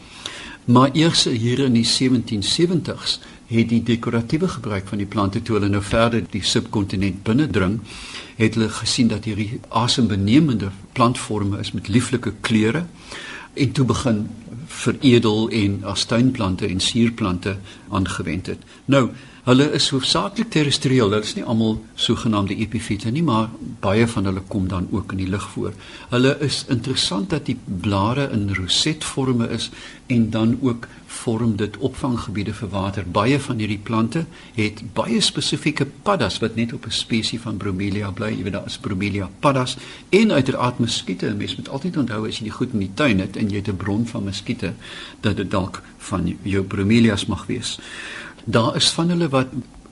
Maar 0.66 0.90
eers 0.94 1.24
hier 1.24 1.60
in 1.60 1.74
die 1.74 1.88
1770s 1.88 3.20
het 3.48 3.70
die 3.70 3.84
dekoratiewe 3.84 4.48
gebruik 4.48 4.88
van 4.88 4.98
die 4.98 5.08
plante 5.08 5.42
toe 5.42 5.56
hulle 5.56 5.70
nou 5.70 5.84
verder 5.84 6.24
die 6.30 6.44
subkontinent 6.44 7.24
binnendring, 7.24 7.80
het 8.36 8.54
hulle 8.54 8.70
gesien 8.70 9.08
dat 9.08 9.24
hierdie 9.24 9.60
asembenemende 9.70 10.72
plantforme 10.92 11.60
is 11.60 11.72
met 11.72 11.88
lieflike 11.88 12.34
kleure 12.42 12.86
en 13.58 13.72
toe 13.72 13.86
begin 13.86 14.28
veredel 14.68 15.50
en 15.50 15.80
as 15.84 16.06
tuinplante 16.06 16.68
en 16.68 16.80
suurplante 16.80 17.58
aangewend 17.90 18.46
het. 18.46 18.64
Nou, 18.86 19.10
hulle 19.48 19.70
is 19.78 19.86
hoofsaaklik 19.94 20.50
terrestrieel. 20.52 21.08
Hulle 21.08 21.24
is 21.24 21.36
nie 21.38 21.46
almal 21.48 21.78
sogenaamde 21.96 22.56
epifiete 22.60 23.12
nie, 23.16 23.24
maar 23.24 23.48
baie 23.84 24.08
van 24.12 24.28
hulle 24.28 24.44
kom 24.52 24.68
dan 24.68 24.90
ook 24.92 25.14
in 25.16 25.22
die 25.24 25.30
lug 25.32 25.46
voor. 25.54 25.76
Hulle 26.12 26.34
is 26.44 26.66
interessant 26.74 27.30
dat 27.32 27.48
die 27.48 27.56
blare 27.64 28.28
in 28.36 28.50
rosetvorme 28.58 29.48
is 29.56 29.70
en 30.12 30.30
dan 30.36 30.58
ook 30.62 30.88
vorm 31.08 31.56
dit 31.56 31.78
opvanggebiede 31.78 32.54
vir 32.60 32.70
water. 32.74 33.08
Baie 33.08 33.40
van 33.40 33.64
hierdie 33.64 33.80
plante 33.80 34.26
het 34.58 34.82
baie 34.98 35.22
spesifieke 35.24 35.88
paddas 36.04 36.42
wat 36.44 36.60
net 36.60 36.74
op 36.76 36.86
'n 36.86 36.92
spesies 36.92 37.42
van 37.42 37.58
bromelia 37.58 38.12
bly. 38.12 38.30
Jy 38.36 38.44
weet 38.44 38.54
daar 38.54 38.66
is 38.68 38.78
bromelia 38.78 39.30
paddas 39.40 39.78
en 40.10 40.32
uiteraard 40.32 40.80
muskiete. 40.80 41.34
Mens 41.38 41.56
moet 41.56 41.70
altyd 41.70 41.98
onthou 41.98 42.28
as 42.28 42.38
jy 42.38 42.44
die 42.44 42.58
goed 42.60 42.74
in 42.74 42.80
die 42.80 42.94
tuin 42.94 43.20
het 43.20 43.38
en 43.38 43.50
jy 43.50 43.56
het 43.56 43.70
'n 43.70 43.78
bron 43.78 44.08
van 44.08 44.24
muskiete 44.24 44.74
dat 45.22 45.38
dit 45.38 45.52
dalk 45.52 45.82
van 45.98 46.38
jou 46.42 46.64
bromelias 46.64 47.26
mag 47.26 47.46
wees. 47.46 47.80
Daar 48.50 48.76
is 48.76 48.90
van 48.96 49.10
hulle 49.10 49.28
wat 49.28 49.48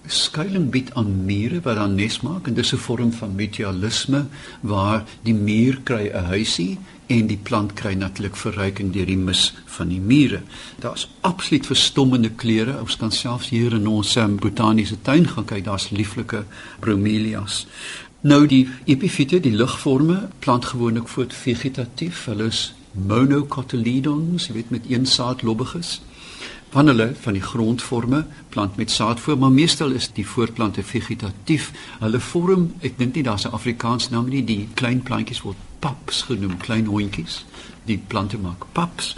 skuilings 0.08 0.70
bied 0.72 0.94
aan 0.94 1.10
mure 1.26 1.58
wat 1.66 1.76
dan 1.76 1.96
nes 2.00 2.22
maak 2.24 2.46
en 2.48 2.54
dis 2.56 2.72
'n 2.74 2.78
vorm 2.78 3.12
van 3.12 3.36
mutualisme 3.36 4.26
waar 4.62 5.04
die 5.24 5.34
muur 5.34 5.80
kry 5.84 6.08
'n 6.08 6.24
huisie 6.24 6.78
en 7.08 7.28
die 7.28 7.38
plant 7.38 7.74
kry 7.74 7.94
natuurlik 7.94 8.36
verryking 8.36 8.94
deur 8.94 9.06
die 9.06 9.18
mis 9.18 9.54
van 9.66 9.88
die 9.88 10.00
mure. 10.00 10.42
Daar's 10.80 11.10
absoluut 11.22 11.66
verstommende 11.66 12.30
kleure. 12.30 12.80
Ons 12.80 12.98
kan 12.98 13.12
selfs 13.12 13.50
hier 13.50 13.74
in 13.74 13.88
ons 13.88 14.16
um, 14.16 14.36
botaniese 14.36 15.02
tuin 15.02 15.28
gaan 15.28 15.46
kyk, 15.46 15.64
daar's 15.64 15.90
lieflike 15.90 16.46
bromelias. 16.80 17.68
Nou 18.22 18.48
die 18.48 18.70
epifiete, 18.86 19.40
die 19.40 19.56
ligforme, 19.56 20.30
plant 20.40 20.66
gewoonlik 20.66 21.08
voort 21.08 21.34
vegetatief. 21.34 22.26
Hulle 22.26 22.46
is 22.46 22.74
monocotyledons, 22.92 24.48
jy 24.48 24.54
weet 24.54 24.70
met 24.70 24.84
een 24.90 25.06
saad 25.06 25.42
lobbiges 25.42 26.02
van 26.76 26.88
hulle 26.92 27.14
van 27.24 27.38
die 27.38 27.42
grondforme 27.42 28.26
plant 28.52 28.76
met 28.76 28.92
saad 28.92 29.20
voor 29.20 29.38
maar 29.40 29.52
meestal 29.52 29.94
is 29.96 30.10
die 30.14 30.26
voortplante 30.28 30.84
vegetatief. 30.84 31.70
Hulle 32.02 32.20
vorm 32.20 32.66
ek 32.84 32.98
dink 33.00 33.16
nie 33.16 33.24
daar's 33.24 33.46
'n 33.48 33.56
Afrikaans 33.56 34.10
naam 34.10 34.28
nie 34.30 34.44
die 34.44 34.68
klein 34.74 35.00
plantjies 35.02 35.42
word 35.42 35.62
paps 35.80 36.22
genoem 36.28 36.58
klein 36.58 36.86
hondjies. 36.86 37.46
Die 37.86 38.02
plante 38.08 38.38
maak 38.38 38.66
paps 38.72 39.16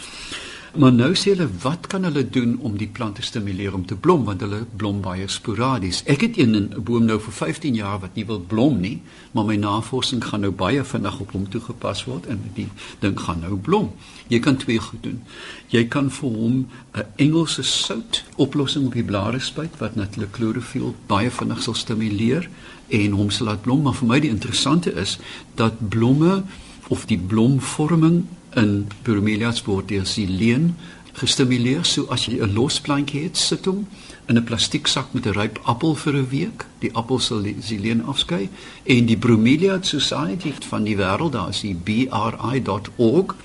Maar 0.77 0.93
nou 0.93 1.15
sê 1.17 1.31
hulle 1.33 1.47
wat 1.63 1.87
kan 1.89 2.03
hulle 2.05 2.21
doen 2.29 2.51
om 2.61 2.75
die 2.77 2.87
plante 2.93 3.23
te 3.23 3.25
stimuleer 3.25 3.73
om 3.73 3.85
te 3.89 3.95
blom 3.97 4.27
want 4.27 4.43
hulle 4.45 4.59
blom 4.77 4.99
baie 5.01 5.25
sporadies. 5.25 6.03
Ek 6.05 6.21
het 6.21 6.37
een 6.37 6.53
'n 6.53 6.83
boom 6.83 7.05
nou 7.05 7.17
vir 7.19 7.33
15 7.33 7.73
jaar 7.73 7.99
wat 7.99 8.13
nie 8.13 8.25
wil 8.25 8.39
blom 8.39 8.79
nie, 8.79 9.01
maar 9.31 9.45
my 9.45 9.55
navorsing 9.55 10.23
gaan 10.23 10.41
nou 10.41 10.51
baie 10.51 10.83
vinnig 10.83 11.19
op 11.19 11.31
hom 11.31 11.49
toegepas 11.49 12.03
word 12.05 12.25
en 12.25 12.39
die 12.53 12.67
ding 12.99 13.19
gaan 13.19 13.39
nou 13.39 13.57
blom. 13.57 13.91
Jy 14.27 14.39
kan 14.39 14.57
twee 14.57 14.79
goed 14.79 15.03
doen. 15.03 15.23
Jy 15.67 15.87
kan 15.87 16.11
vir 16.11 16.29
hom 16.29 16.67
'n 16.93 17.05
Engelse 17.15 17.63
sout 17.63 18.23
oplossing 18.35 18.85
op 18.85 18.93
die 18.93 19.03
blare 19.03 19.39
spuit 19.39 19.77
wat 19.77 19.95
natuurlik 19.95 20.31
klorofiel 20.31 20.95
baie 21.07 21.31
vinnig 21.31 21.63
sal 21.63 21.73
stimuleer 21.73 22.49
en 22.87 23.11
hom 23.11 23.29
sal 23.29 23.45
laat 23.45 23.61
blom, 23.61 23.81
maar 23.81 23.95
vir 23.95 24.07
my 24.07 24.19
die 24.19 24.29
interessante 24.29 24.93
is 24.93 25.17
dat 25.55 25.89
blomme 25.89 26.43
of 26.87 27.05
die 27.05 27.19
blomvorming 27.19 28.25
in 28.55 28.87
bromelias 29.01 29.63
word 29.63 29.87
deur 29.87 30.05
sileen 30.05 30.75
gestimuleer. 31.17 31.85
So 31.85 32.05
as 32.09 32.25
jy 32.25 32.39
'n 32.41 32.53
los 32.53 32.81
plantjie 32.81 33.23
het, 33.23 33.37
sit 33.37 33.65
hom 33.65 33.87
in 34.27 34.37
'n 34.37 34.43
plastiek 34.43 34.87
sak 34.87 35.13
met 35.13 35.25
'n 35.25 35.33
ryp 35.33 35.59
appel 35.63 35.95
vir 35.95 36.13
'n 36.13 36.29
week. 36.29 36.65
Die 36.79 36.93
appel 36.93 37.19
sal 37.19 37.41
die 37.41 37.55
sileen 37.59 38.05
afskei 38.05 38.49
en 38.83 39.05
die 39.05 39.17
Bromelia 39.17 39.77
Society 39.81 40.53
van 40.69 40.83
die 40.83 40.95
wêreld, 40.95 41.31
daar 41.31 41.49
is 41.49 41.61
die 41.61 41.75
bri.org 41.75 43.35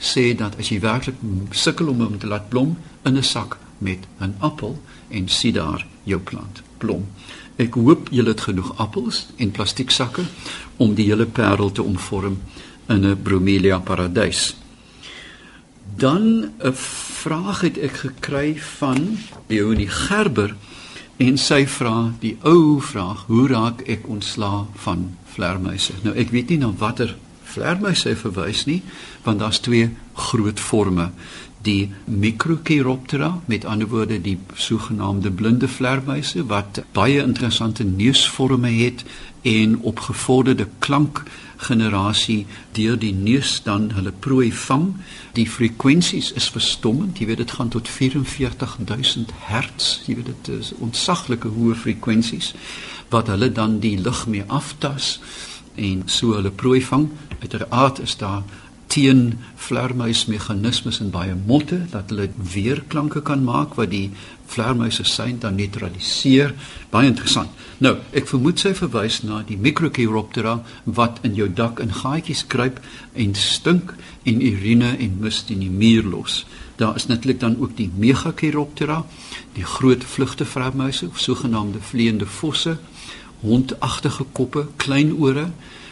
sê 0.00 0.34
dat 0.34 0.56
as 0.58 0.68
jy 0.68 0.80
werklik 0.80 1.16
sukkel 1.50 1.88
om 1.88 2.00
hom 2.00 2.18
te 2.18 2.26
laat 2.26 2.48
blom 2.48 2.76
in 3.04 3.16
'n 3.16 3.22
sak 3.22 3.58
met 3.78 3.98
'n 4.20 4.34
appel 4.38 4.80
en 5.08 5.28
sien 5.28 5.52
daar 5.52 5.86
jou 6.04 6.20
plant 6.20 6.62
blom. 6.78 7.06
Ek 7.56 7.74
hoop 7.74 8.08
julle 8.10 8.28
het 8.28 8.40
genoeg 8.40 8.78
appels 8.78 9.26
en 9.36 9.50
plastiek 9.50 9.90
sakke 9.90 10.22
om 10.76 10.94
die 10.94 11.04
hele 11.04 11.26
parel 11.26 11.72
te 11.72 11.82
omvorm 11.82 12.38
in 12.90 13.06
'n 13.06 13.22
bromelia 13.22 13.78
paradys. 13.78 14.56
Dan 15.96 16.52
'n 16.58 16.74
vraag 17.22 17.60
het 17.60 17.78
ek 17.78 17.92
gekry 17.92 18.56
van 18.78 19.18
Leonie 19.46 19.88
Gerber 19.88 20.54
en 21.16 21.38
sy 21.38 21.66
vra 21.66 22.12
die 22.20 22.36
ou 22.42 22.80
vraag: 22.80 23.24
Hoe 23.26 23.48
raak 23.48 23.80
ek 23.80 24.08
ontslaa 24.08 24.66
van 24.74 25.16
vlermuise? 25.24 25.92
Nou 26.02 26.16
ek 26.16 26.30
weet 26.30 26.48
nie 26.48 26.58
na 26.58 26.72
watter 26.78 27.16
vlermuise 27.54 28.08
hy 28.08 28.16
verwys 28.18 28.64
nie, 28.70 28.80
want 29.26 29.42
daar's 29.42 29.62
twee 29.64 29.90
groot 30.30 30.60
forme 30.60 31.10
die 31.62 31.90
Microchiroptera 32.04 33.40
met 33.44 33.64
ander 33.64 33.88
woorde 33.88 34.20
die 34.20 34.38
sogenaamde 34.54 35.30
blinde 35.30 35.68
vlermuise 35.68 36.46
wat 36.48 36.82
baie 36.96 37.20
interessante 37.22 37.84
neusvorme 37.84 38.70
het 38.72 39.04
en 39.42 39.78
op 39.80 40.00
gevorderde 40.08 40.68
klank 40.78 41.22
generasie 41.56 42.46
deur 42.72 42.96
die 42.98 43.12
neus 43.12 43.58
dan 43.62 43.90
hulle 43.92 44.12
prooi 44.12 44.48
vang. 44.52 44.94
Die 45.36 45.44
frekwensies 45.48 46.32
is 46.32 46.48
verstommend. 46.48 47.20
Jy 47.20 47.26
weet 47.28 47.42
dit 47.44 47.52
gaan 47.52 47.68
tot 47.68 47.88
44000 47.88 49.34
Hz. 49.48 49.90
Jy 50.06 50.16
weet 50.16 50.32
dit 50.32 50.50
is 50.56 50.72
ontsaglike 50.80 51.52
hoë 51.52 51.76
frekwensies 51.76 52.54
wat 53.12 53.28
hulle 53.28 53.52
dan 53.52 53.80
die 53.82 53.98
lug 54.00 54.24
mee 54.30 54.44
aftas 54.46 55.18
en 55.74 56.02
so 56.06 56.34
hulle 56.34 56.50
prooi 56.50 56.80
vang. 56.84 57.08
Uiteraard 57.40 58.00
is 58.02 58.16
daar 58.16 58.42
teen 58.90 59.38
vlermuismeganismes 59.54 60.98
in 61.00 61.12
baie 61.14 61.36
motte 61.46 61.78
dat 61.92 62.10
hulle 62.10 62.26
weerklanke 62.54 63.22
kan 63.22 63.44
maak 63.46 63.76
wat 63.78 63.92
die 63.92 64.08
vlermuise 64.50 65.04
sein 65.06 65.38
dan 65.38 65.54
neutraliseer. 65.54 66.56
Baie 66.90 67.06
interessant. 67.06 67.54
Nou, 67.78 67.94
ek 68.10 68.26
vermoed 68.32 68.58
sy 68.58 68.72
verwys 68.74 69.20
na 69.22 69.44
die 69.46 69.58
Microchiroptera 69.62 70.56
wat 70.98 71.22
in 71.28 71.38
jou 71.38 71.46
dak 71.46 71.78
in 71.84 71.94
gaatjies 72.00 72.42
kruip 72.50 72.82
en 73.14 73.36
stink 73.38 73.94
en 74.26 74.42
urine 74.42 74.96
en 74.98 75.16
mis 75.22 75.44
in 75.54 75.62
die 75.62 75.70
muur 75.70 76.10
los. 76.10 76.42
Daar 76.80 76.96
is 76.96 77.06
natuurlik 77.06 77.40
dan 77.40 77.58
ook 77.60 77.76
die 77.76 77.90
Megachiroptera, 77.96 79.04
die 79.54 79.64
groot 79.64 80.04
vlugtevlermuise 80.04 81.08
of 81.12 81.20
sogenaamde 81.20 81.78
vleiende 81.80 82.26
vosse, 82.26 82.78
hondagtige 83.40 84.24
koppe, 84.32 84.66
klein 84.76 85.12
ore. 85.16 85.50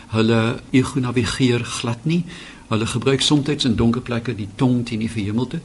Hulle 0.09 0.61
ego 0.71 1.00
navigeer 1.00 1.64
glad 1.64 2.05
nie 2.05 2.25
Hulle 2.69 2.87
gebruik 2.87 3.21
soms 3.21 3.64
in 3.64 3.76
donker 3.76 4.02
plekke 4.05 4.35
die 4.37 4.49
tong 4.61 4.83
teen 4.85 5.00
die 5.00 5.09
verhemelte 5.11 5.61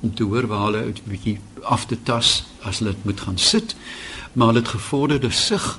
om 0.00 0.12
te 0.14 0.24
hoor 0.24 0.46
waar 0.48 0.64
hulle 0.66 0.82
'n 0.88 1.08
bietjie 1.08 1.38
af 1.62 1.86
te 1.86 1.96
tas 2.02 2.44
as 2.62 2.78
hulle 2.78 2.94
moet 3.02 3.20
gaan 3.20 3.38
sit. 3.38 3.76
Maar 4.32 4.46
hulle 4.46 4.58
het 4.58 4.68
gevorderde 4.68 5.30
sig 5.30 5.78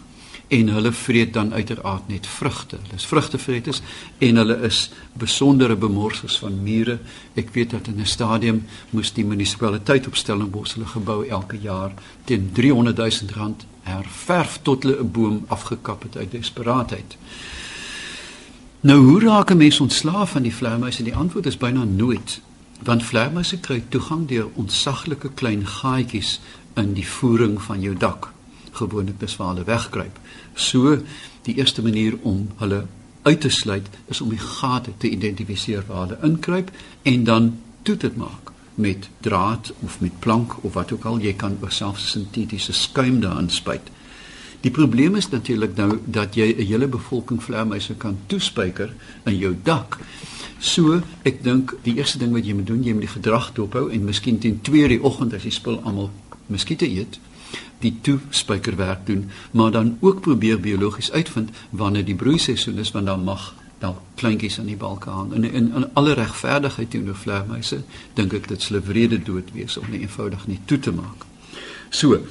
en 0.51 0.67
hulle 0.67 0.91
vreet 0.91 1.33
dan 1.33 1.53
uiteraard 1.53 2.07
net 2.07 2.27
vrugte. 2.27 2.75
Hulle 2.83 2.97
is 2.99 3.05
vrugtevreters 3.07 3.79
en 4.17 4.35
hulle 4.35 4.57
is 4.67 4.79
besondere 5.13 5.75
bemorsers 5.79 6.35
van 6.43 6.57
mure. 6.63 6.97
Ek 7.39 7.53
weet 7.55 7.71
dat 7.71 7.87
in 7.87 7.99
'n 7.99 8.05
stadium 8.05 8.65
moes 8.89 9.13
die 9.13 9.25
munisipaliteit 9.25 10.07
op 10.07 10.15
Stellenbosch 10.15 10.73
hulle 10.73 10.87
gebou 10.87 11.27
elke 11.27 11.57
jaar 11.61 11.93
teen 12.25 12.49
300 12.53 12.97
000 12.97 13.31
rand 13.35 13.65
herverf 13.83 14.59
tot 14.61 14.83
hulle 14.83 14.99
'n 14.99 15.11
boom 15.11 15.45
afgekap 15.47 16.03
het 16.03 16.17
uit 16.17 16.31
desperaatheid. 16.31 17.17
Nou 18.81 18.99
hoe 18.99 19.19
raak 19.19 19.51
'n 19.51 19.57
mens 19.57 19.79
ontslaaf 19.79 20.31
van 20.31 20.41
die 20.41 20.55
vleermuise? 20.55 21.03
Die 21.03 21.15
antwoord 21.15 21.45
is 21.45 21.57
byna 21.57 21.83
nooit, 21.83 22.41
want 22.83 23.03
vleermuise 23.03 23.59
kry 23.59 23.83
toegang 23.89 24.27
deur 24.27 24.47
ontsaglike 24.53 25.29
klein 25.33 25.67
gaatjies 25.67 26.39
in 26.73 26.93
die 26.93 27.07
voering 27.07 27.61
van 27.61 27.81
jou 27.81 27.95
dak. 27.97 28.33
Gewoonlik 28.71 29.19
dis 29.19 29.35
waar 29.35 29.53
hulle 29.53 29.67
wegkruip. 29.67 30.19
So 30.53 30.97
die 31.47 31.55
eerste 31.55 31.81
manier 31.81 32.17
om 32.21 32.49
hulle 32.57 32.85
uit 33.21 33.41
te 33.41 33.49
sluit 33.49 33.87
is 34.05 34.21
om 34.21 34.29
die 34.29 34.41
gate 34.41 34.93
te 34.97 35.09
identifiseer 35.09 35.83
waar 35.87 36.07
hulle 36.07 36.19
inkruip 36.31 36.71
en 37.01 37.23
dan 37.23 37.53
toe 37.81 37.97
te 37.97 38.11
maak 38.15 38.51
met 38.75 39.09
draad 39.21 39.73
of 39.79 39.99
met 40.01 40.19
plank 40.19 40.63
of 40.63 40.73
wat 40.73 40.91
ook 40.91 41.05
al 41.05 41.19
jy 41.19 41.33
kan 41.33 41.57
selfs 41.67 42.11
sintetiese 42.11 42.73
skuim 42.73 43.19
daarin 43.21 43.49
spuit. 43.49 43.91
Die 44.61 44.71
probleem 44.71 45.15
is 45.17 45.29
natuurlik 45.29 45.75
nou 45.75 45.99
dat 46.05 46.35
jy 46.35 46.53
'n 46.57 46.65
hele 46.65 46.87
bevolking 46.87 47.43
vleermuise 47.43 47.95
kan 47.95 48.17
toespyker 48.25 48.93
in 49.25 49.37
jou 49.37 49.55
dak. 49.63 49.97
So, 50.59 51.01
ek 51.23 51.43
dink 51.43 51.75
die 51.83 51.95
eerste 51.95 52.17
ding 52.17 52.31
wat 52.31 52.45
jy 52.45 52.53
moet 52.53 52.67
doen, 52.67 52.83
jy 52.83 52.93
moet 52.93 53.01
die 53.01 53.17
gedrag 53.21 53.53
dophou 53.53 53.89
en 53.91 54.03
miskien 54.03 54.39
teen 54.39 54.59
2:00 54.61 54.87
die 54.87 55.03
oggend 55.03 55.33
as 55.33 55.43
jy 55.43 55.49
spul 55.49 55.81
almal 55.83 56.11
muskiete 56.45 56.85
eet, 56.89 57.19
die 57.81 57.97
toespykerwerk 58.01 59.05
doen, 59.05 59.29
maar 59.51 59.71
dan 59.71 59.97
ook 59.99 60.21
probeer 60.21 60.59
biologies 60.59 61.11
uitvind 61.11 61.49
wanneer 61.69 62.05
die 62.05 62.15
broeiseisoen 62.15 62.77
is 62.77 62.91
want 62.91 63.05
dan 63.05 63.23
mag 63.23 63.53
dan 63.81 63.97
kleintjies 64.15 64.59
aan 64.59 64.69
die 64.69 64.77
balke 64.77 65.09
hang. 65.09 65.33
En 65.33 65.43
in 65.43 65.73
in 65.73 65.87
alle 65.93 66.13
regverdigheid 66.13 66.89
teenoor 66.89 67.17
vleermuise, 67.17 67.81
dink 68.13 68.33
ek 68.37 68.47
dit 68.47 68.61
sou 68.61 68.81
wrede 68.85 69.17
dood 69.17 69.49
wees 69.57 69.77
om 69.77 69.89
nie 69.89 70.03
eenvoudig 70.05 70.47
nie 70.47 70.59
toe 70.65 70.79
te 70.79 70.93
maak. 70.93 71.25
So, 71.89 72.21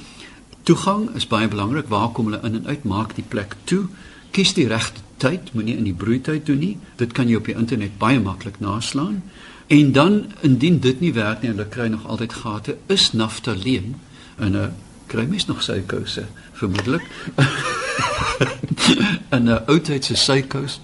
toegang 0.63 1.09
is 1.15 1.27
baie 1.27 1.47
belangrik. 1.47 1.91
Waar 1.91 2.09
kom 2.15 2.31
hulle 2.31 2.39
in 2.47 2.61
en 2.61 2.67
uit? 2.67 2.83
Maak 2.83 3.15
die 3.15 3.27
plek 3.27 3.55
toe. 3.63 3.85
Kies 4.31 4.53
die 4.55 4.67
regte 4.67 5.03
tyd, 5.21 5.51
moenie 5.53 5.75
in 5.77 5.85
die 5.85 5.97
broeityd 5.97 6.45
doen 6.45 6.61
nie. 6.63 6.77
Dit 6.97 7.11
kan 7.17 7.29
jy 7.29 7.37
op 7.37 7.49
die 7.49 7.57
internet 7.57 7.99
baie 8.01 8.19
maklik 8.19 8.59
naslaan. 8.63 9.21
En 9.71 9.91
dan 9.91 10.25
indien 10.41 10.79
dit 10.79 10.99
nie 10.99 11.13
werk 11.13 11.43
nie, 11.43 11.51
hulle 11.51 11.67
kry 11.69 11.87
nog 11.91 12.07
altyd 12.07 12.33
gate, 12.33 12.77
is 12.87 13.11
naftaleen 13.11 13.95
in 14.39 14.57
'n 14.57 14.71
kry 15.11 15.25
mens 15.27 15.45
nog 15.45 15.63
suikouse 15.63 16.25
vermoedelik. 16.59 17.03
in 19.35 19.43
'n 19.43 19.65
oudheidse 19.67 20.15
suikous 20.15 20.79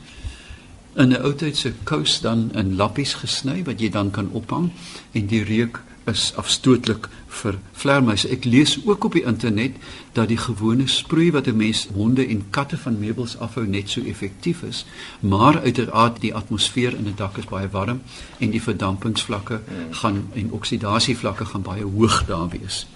in 0.95 1.09
'n 1.09 1.21
oudheidse 1.21 1.73
kous 1.83 2.21
dan 2.21 2.51
in 2.53 2.75
lappies 2.75 3.13
gesny 3.13 3.63
wat 3.63 3.79
jy 3.79 3.89
dan 3.89 4.11
kan 4.11 4.29
ophang 4.31 4.71
en 5.11 5.27
die 5.27 5.43
reuk 5.43 5.81
is 6.07 6.33
afstootlik 6.35 7.07
vir 7.27 7.57
vleermuise. 7.71 8.29
Ek 8.29 8.45
lees 8.45 8.79
ook 8.85 9.03
op 9.03 9.13
die 9.13 9.25
internet 9.27 9.75
dat 10.13 10.27
die 10.27 10.37
gewone 10.37 10.87
sproei 10.87 11.31
wat 11.31 11.47
'n 11.47 11.57
mens 11.57 11.87
honde 11.93 12.27
en 12.27 12.49
katte 12.49 12.77
van 12.77 12.99
meubels 12.99 13.37
afhou 13.37 13.67
net 13.67 13.89
so 13.89 14.01
effektief 14.01 14.63
is, 14.63 14.85
maar 15.19 15.61
uiteraard 15.61 16.21
die 16.21 16.33
atmosfeer 16.33 16.95
in 16.95 17.07
'n 17.07 17.15
dak 17.15 17.37
is 17.37 17.45
baie 17.45 17.69
warm 17.69 18.01
en 18.39 18.49
die 18.49 18.61
verdampingsvlakke 18.61 19.61
gaan 19.91 20.27
en 20.33 20.51
oksidasievlakke 20.51 21.45
gaan 21.45 21.61
baie 21.61 21.83
hoog 21.83 22.25
daar 22.25 22.49
wees. 22.49 22.87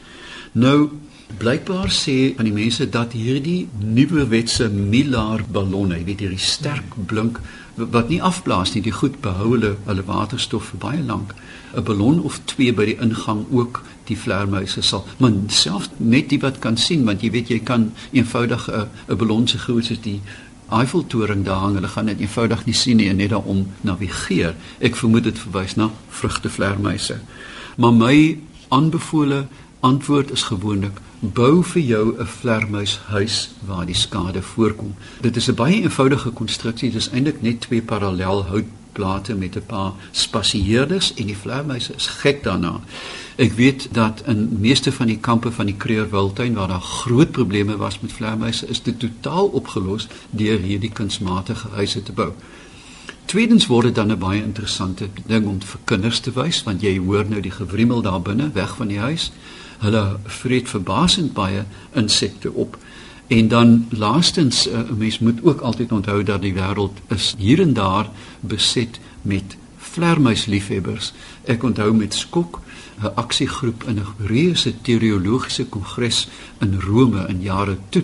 Nou 0.52 0.90
Blykbaar 1.38 1.92
sê 1.92 2.34
van 2.36 2.46
die 2.46 2.54
mense 2.54 2.90
dat 2.90 3.14
hierdie 3.14 3.68
nuwe 3.80 4.28
wetse 4.32 4.70
Milar 4.70 5.44
ballonne, 5.52 5.98
jy 6.00 6.06
weet 6.06 6.24
hierdie 6.26 6.42
sterk 6.42 6.96
blink 7.08 7.40
wat 7.76 8.10
nie 8.12 8.22
afblaas 8.22 8.74
nie, 8.76 8.84
die 8.84 8.94
goed 8.94 9.22
behou 9.24 9.54
hulle 9.54 9.76
hulle 9.88 10.06
waterstof 10.06 10.72
vir 10.72 10.82
baie 10.84 11.04
lank. 11.04 11.34
'n 11.72 11.84
Ballon 11.88 12.20
of 12.28 12.40
twee 12.46 12.74
by 12.74 12.86
die 12.86 12.98
ingang 13.00 13.46
ook 13.52 13.82
die 14.10 14.18
vleermuise 14.18 14.82
sal, 14.82 15.06
maar 15.20 15.32
self 15.48 15.90
net 15.98 16.30
die 16.30 16.40
wat 16.40 16.60
kan 16.60 16.78
sien 16.78 17.06
want 17.06 17.24
jy 17.24 17.32
weet 17.32 17.50
jy 17.50 17.60
kan 17.60 17.92
eenvoudig 18.12 18.68
'n 18.70 18.88
'n 19.08 19.18
ballon 19.18 19.48
se 19.48 19.58
groot 19.58 19.86
soos 19.86 20.02
die 20.02 20.22
Eiffeltoring 20.72 21.44
daar 21.44 21.60
hang, 21.60 21.74
hulle 21.76 21.88
gaan 21.88 22.06
dit 22.06 22.20
eenvoudig 22.20 22.66
nie 22.66 22.74
sien 22.74 22.98
nie 22.98 23.10
en 23.10 23.18
net 23.18 23.30
daarom 23.30 23.68
navigeer. 23.82 24.56
Ek 24.80 24.96
vermoed 24.96 25.24
dit 25.24 25.40
verwys 25.40 25.76
na 25.76 25.90
vrugtevleermuise. 26.10 27.20
Maar 27.78 27.94
my 27.94 28.38
aanbevole 28.70 29.48
antwoord 29.82 30.32
is 30.32 30.44
gewoonlik 30.44 31.02
bou 31.22 31.64
vir 31.64 31.82
jou 31.82 32.18
'n 32.18 32.26
vlermuishuis 32.26 33.50
waar 33.66 33.86
die 33.86 33.96
skade 33.96 34.42
voorkom. 34.42 34.96
Dit 35.22 35.36
is 35.36 35.48
'n 35.48 35.56
baie 35.56 35.82
eenvoudige 35.82 36.30
konstruksie. 36.30 36.92
Dit 36.92 37.02
is 37.02 37.10
eintlik 37.10 37.42
net 37.42 37.62
twee 37.62 37.82
parallel 37.82 38.46
houtplate 38.46 39.36
met 39.36 39.56
'n 39.56 39.66
paar 39.66 39.92
spasieerders 40.12 41.14
en 41.14 41.26
die 41.26 41.38
vlermuise 41.38 41.94
is 41.94 42.08
gek 42.08 42.44
daarna. 42.44 42.82
Ek 43.36 43.54
weet 43.54 43.88
dat 43.92 44.24
in 44.26 44.58
meeste 44.60 44.92
van 44.92 45.08
die 45.08 45.18
kampe 45.18 45.52
van 45.52 45.66
die 45.66 45.78
Kreurwiltuin 45.78 46.54
waar 46.54 46.68
daar 46.68 46.82
groot 46.82 47.32
probleme 47.32 47.78
was 47.78 48.00
met 48.00 48.12
vlermuise, 48.12 48.68
is 48.68 48.82
dit 48.82 49.00
totaal 49.00 49.46
opgelos 49.46 50.08
deur 50.30 50.60
hierdie 50.60 50.92
kunsmatige 50.92 51.68
huise 51.68 52.04
te 52.04 52.12
bou. 52.12 52.32
Tweedens 53.26 53.68
word 53.68 53.84
dit 53.86 53.96
dan 53.96 54.12
'n 54.12 54.20
baie 54.20 54.44
interessante 54.44 55.10
ding 55.26 55.48
om 55.48 55.62
vir 55.62 55.80
kinders 55.84 56.20
te 56.20 56.32
wys 56.32 56.64
want 56.64 56.82
jy 56.82 56.98
hoor 56.98 57.26
nou 57.30 57.42
die 57.42 57.52
gewrimmel 57.52 58.02
daar 58.02 58.22
binne 58.22 58.52
weg 58.54 58.76
van 58.76 58.88
die 58.88 59.00
huis 59.00 59.32
hulle 59.82 60.18
vreet 60.26 60.70
verbasend 60.70 61.34
baie 61.34 61.66
insekte 61.98 62.52
op. 62.54 62.78
En 63.28 63.48
dan 63.48 63.88
laastens 63.90 64.68
'n 64.68 64.76
uh, 64.76 64.98
mens 64.98 65.20
moet 65.20 65.40
ook 65.44 65.62
altyd 65.62 65.92
onthou 65.92 66.24
dat 66.24 66.42
die 66.42 66.54
wêreld 66.54 66.98
is 67.08 67.36
hier 67.38 67.62
en 67.62 67.74
daar 67.74 68.10
beset 68.40 69.00
met 69.22 69.58
vlermuisliefhebbers. 69.78 71.14
Ek 71.44 71.64
onthou 71.64 71.94
met 71.94 72.14
skok 72.14 72.62
'n 73.02 73.16
aksiegroep 73.16 73.84
in 73.84 74.00
'n 74.00 74.26
reuse 74.28 74.74
teologiese 74.82 75.66
kongres 75.66 76.28
in 76.60 76.80
Rome 76.80 77.28
in 77.28 77.42
jare 77.42 77.78
toe 77.90 78.04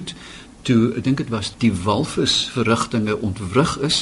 toe 0.68 0.92
ek 1.00 1.06
dink 1.06 1.22
dit 1.22 1.30
was 1.32 1.54
die 1.62 1.72
walvis 1.72 2.36
verrigtinge 2.52 3.16
ontwrig 3.24 3.78
is 3.88 4.02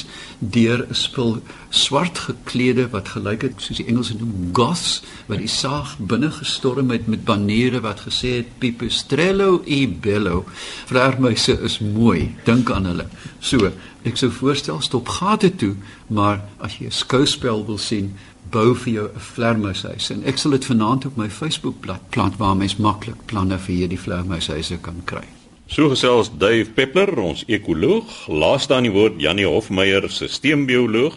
deur 0.56 0.82
'n 0.82 0.94
spul 0.98 1.38
swart 1.70 2.18
geklede 2.26 2.88
wat 2.94 3.12
gelyk 3.14 3.42
het 3.46 3.62
soos 3.62 3.78
die 3.78 3.86
Engelse 3.86 4.16
noem 4.18 4.50
goths 4.52 5.02
wat 5.28 5.38
die 5.38 5.52
saag 5.52 5.96
binne 5.98 6.30
gestorm 6.30 6.90
het 6.90 7.06
met 7.06 7.24
baniere 7.24 7.80
wat 7.80 8.00
gesê 8.08 8.30
het 8.40 8.58
pipistrello 8.58 9.62
e 9.66 9.86
bello. 9.86 10.44
Vlermuise 10.86 11.60
is 11.62 11.78
mooi 11.78 12.34
dink 12.44 12.70
aan 12.70 12.86
hulle. 12.86 13.06
So 13.40 13.70
ek 14.04 14.16
sou 14.16 14.30
voorstel 14.30 14.80
stop 14.80 15.08
gate 15.08 15.54
toe 15.56 15.74
maar 16.08 16.42
as 16.58 16.78
jy 16.78 16.86
'n 16.86 16.90
skouspel 16.90 17.66
wil 17.66 17.78
sien 17.78 18.14
bou 18.50 18.74
vir 18.74 18.92
jou 18.92 19.06
'n 19.08 19.20
vlermuishuis 19.34 20.10
en 20.10 20.24
ek 20.24 20.38
sal 20.38 20.50
dit 20.50 20.64
vanaand 20.64 21.06
op 21.06 21.16
my 21.16 21.30
Facebookblad 21.30 22.10
plant 22.10 22.36
waar 22.36 22.56
mens 22.56 22.76
maklik 22.76 23.26
planne 23.26 23.58
vir 23.58 23.74
hierdie 23.74 24.00
vlermuishuise 24.00 24.78
kan 24.80 25.02
kry 25.04 25.35
So 25.66 25.88
gesels 25.90 26.28
Dave 26.30 26.70
Peppler, 26.70 27.10
ons 27.18 27.40
ekoloog, 27.50 28.28
laaste 28.30 28.76
aan 28.76 28.86
die 28.86 28.92
woord 28.94 29.16
Janie 29.18 29.48
Hofmeyer, 29.50 30.04
sisteembioloog 30.14 31.16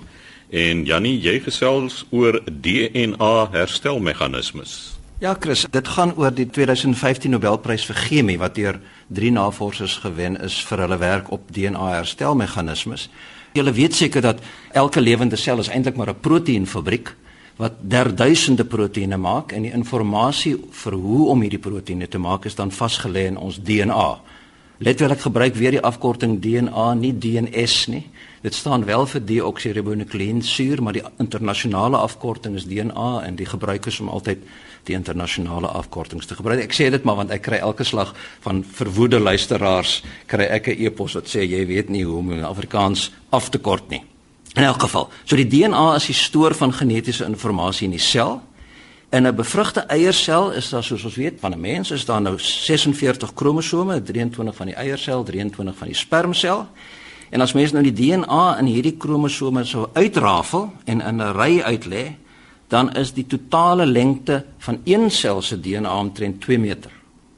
en 0.49 0.81
Janie, 0.89 1.19
jy 1.21 1.35
gesels 1.45 1.99
oor 2.09 2.39
DNA 2.49 3.33
herstelmeganismes. 3.53 4.73
Ja, 5.21 5.35
Chris, 5.37 5.67
dit 5.69 5.91
gaan 5.93 6.15
oor 6.17 6.33
die 6.33 6.47
2015 6.49 7.35
Nobelprys 7.35 7.85
vir 7.91 7.99
chemie 8.07 8.39
wat 8.41 8.57
deur 8.57 8.79
drie 9.13 9.29
navorsers 9.35 9.99
gewen 10.01 10.39
is 10.41 10.57
vir 10.65 10.81
hulle 10.81 10.97
werk 10.97 11.29
op 11.35 11.51
DNA 11.53 11.91
herstelmeganismes. 11.99 13.05
Julle 13.53 13.75
weet 13.77 13.93
seker 13.99 14.25
dat 14.25 14.41
elke 14.73 15.03
lewende 15.03 15.37
sel 15.37 15.61
is 15.61 15.69
eintlik 15.69 15.95
maar 15.95 16.09
'n 16.09 16.23
proteïenfabriek 16.25 17.13
wat 17.57 17.77
derduisende 17.81 18.65
proteïene 18.65 19.17
maak 19.17 19.51
en 19.51 19.61
die 19.61 19.71
inligting 19.71 20.65
vir 20.71 20.93
hoe 20.93 21.27
om 21.29 21.41
hierdie 21.41 21.59
proteïene 21.61 22.07
te 22.07 22.17
maak 22.17 22.45
is 22.45 22.55
dan 22.55 22.71
vasgelê 22.71 23.27
in 23.27 23.37
ons 23.37 23.59
DNA. 23.61 24.28
Let 24.79 25.01
wel 25.03 25.11
ek 25.11 25.25
gebruik 25.25 25.57
weer 25.59 25.75
die 25.75 25.81
afkorting 25.83 26.37
DNA 26.39 26.93
nie 26.95 27.11
DNS 27.11 27.73
nie. 27.91 28.05
Dit 28.39 28.55
staan 28.55 28.85
wel 28.87 29.03
vir 29.11 29.25
deoksiribonukleïnsuur, 29.27 30.79
maar 30.79 30.95
die 30.95 31.03
internasionale 31.19 31.99
afkorting 31.99 32.55
is 32.55 32.63
DNA 32.63 33.09
en 33.27 33.35
die 33.35 33.47
gebruikers 33.49 33.97
om 33.99 34.07
altyd 34.07 34.45
die 34.87 34.95
internasionale 34.95 35.67
afkortings 35.67 36.29
te 36.29 36.37
gebruik. 36.39 36.63
Ek 36.63 36.77
sê 36.77 36.87
dit 36.93 37.03
maar 37.03 37.19
want 37.19 37.35
ek 37.35 37.43
kry 37.49 37.59
elke 37.59 37.83
slag 37.83 38.13
van 38.45 38.63
verwoede 38.63 39.19
luisteraars 39.19 39.99
kry 40.31 40.47
ek 40.47 40.71
'n 40.71 40.79
e-pos 40.87 41.19
wat 41.19 41.27
sê 41.27 41.43
jy 41.43 41.65
weet 41.67 41.89
nie 41.89 42.05
hoe 42.07 42.17
om 42.23 42.31
in 42.31 42.47
Afrikaans 42.47 43.11
af 43.31 43.49
te 43.49 43.59
kort 43.59 43.89
nie. 43.89 44.03
In 44.55 44.63
elk 44.63 44.79
geval, 44.81 45.09
so 45.25 45.35
die 45.35 45.47
DNA 45.47 45.95
is 45.95 46.05
die 46.05 46.15
stoor 46.15 46.55
van 46.55 46.71
genetiese 46.73 47.25
inligting 47.25 47.81
in 47.81 47.91
die 47.91 47.99
sel 47.99 48.41
In 49.09 49.27
'n 49.27 49.35
bevrugte 49.35 49.79
eiersel 49.79 50.51
is 50.51 50.69
daar 50.69 50.83
soos 50.83 51.03
ons 51.03 51.15
weet 51.15 51.39
van 51.39 51.51
'n 51.53 51.59
mens 51.59 51.91
is 51.91 52.05
daar 52.05 52.21
nou 52.21 52.39
46 52.39 53.33
kromosome, 53.33 54.01
23 54.01 54.55
van 54.55 54.65
die 54.65 54.75
eiersel, 54.75 55.23
23 55.23 55.77
van 55.77 55.87
die 55.87 55.95
spermsel. 55.95 56.67
En 57.29 57.41
as 57.41 57.53
mens 57.53 57.71
nou 57.71 57.83
die 57.83 57.93
DNA 57.93 58.57
in 58.57 58.65
hierdie 58.65 58.97
kromosome 58.97 59.63
sou 59.63 59.87
uitrafel 59.93 60.71
en 60.83 61.01
in 61.01 61.15
'n 61.15 61.31
ry 61.31 61.61
uitlê, 61.61 62.15
dan 62.67 62.93
is 62.93 63.13
die 63.13 63.27
totale 63.27 63.85
lengte 63.85 64.45
van 64.57 64.81
een 64.83 65.11
sel 65.11 65.41
se 65.41 65.59
DNA 65.59 65.99
omtrent 65.99 66.41
2 66.41 66.59
meter. 66.59 66.91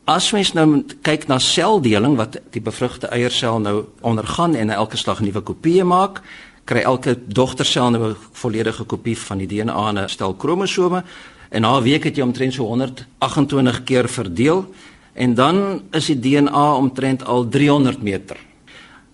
As 0.03 0.31
mens 0.31 0.53
nou 0.53 0.84
kyk 1.01 1.27
na 1.27 1.39
seldeling 1.39 2.15
wat 2.15 2.39
die 2.49 2.62
bevrugte 2.62 3.07
eiersel 3.07 3.60
nou 3.60 3.86
ondergaan 4.01 4.55
en 4.55 4.69
elke 4.69 4.97
slag 4.97 5.19
nuwe 5.19 5.41
kopieë 5.41 5.84
maak, 5.84 6.21
kry 6.63 6.79
elke 6.79 7.19
dogtersel 7.27 7.89
nou 7.89 8.10
'n 8.10 8.15
volledige 8.31 8.84
kopie 8.84 9.17
van 9.17 9.38
die 9.38 9.47
DNA 9.47 9.89
in 9.89 9.97
'n 9.97 10.10
stel 10.10 10.34
kromosome 10.34 11.03
En 11.51 11.61
na 11.61 11.77
'n 11.77 11.83
week 11.83 12.03
het 12.03 12.15
jy 12.15 12.23
omtrent 12.23 12.53
so 12.53 12.63
128 12.63 13.83
keer 13.83 14.09
verdeel 14.09 14.73
en 15.13 15.33
dan 15.33 15.81
is 15.91 16.05
die 16.05 16.19
DNA 16.19 16.75
omtrent 16.75 17.25
al 17.25 17.47
300 17.47 18.01
meter. 18.01 18.37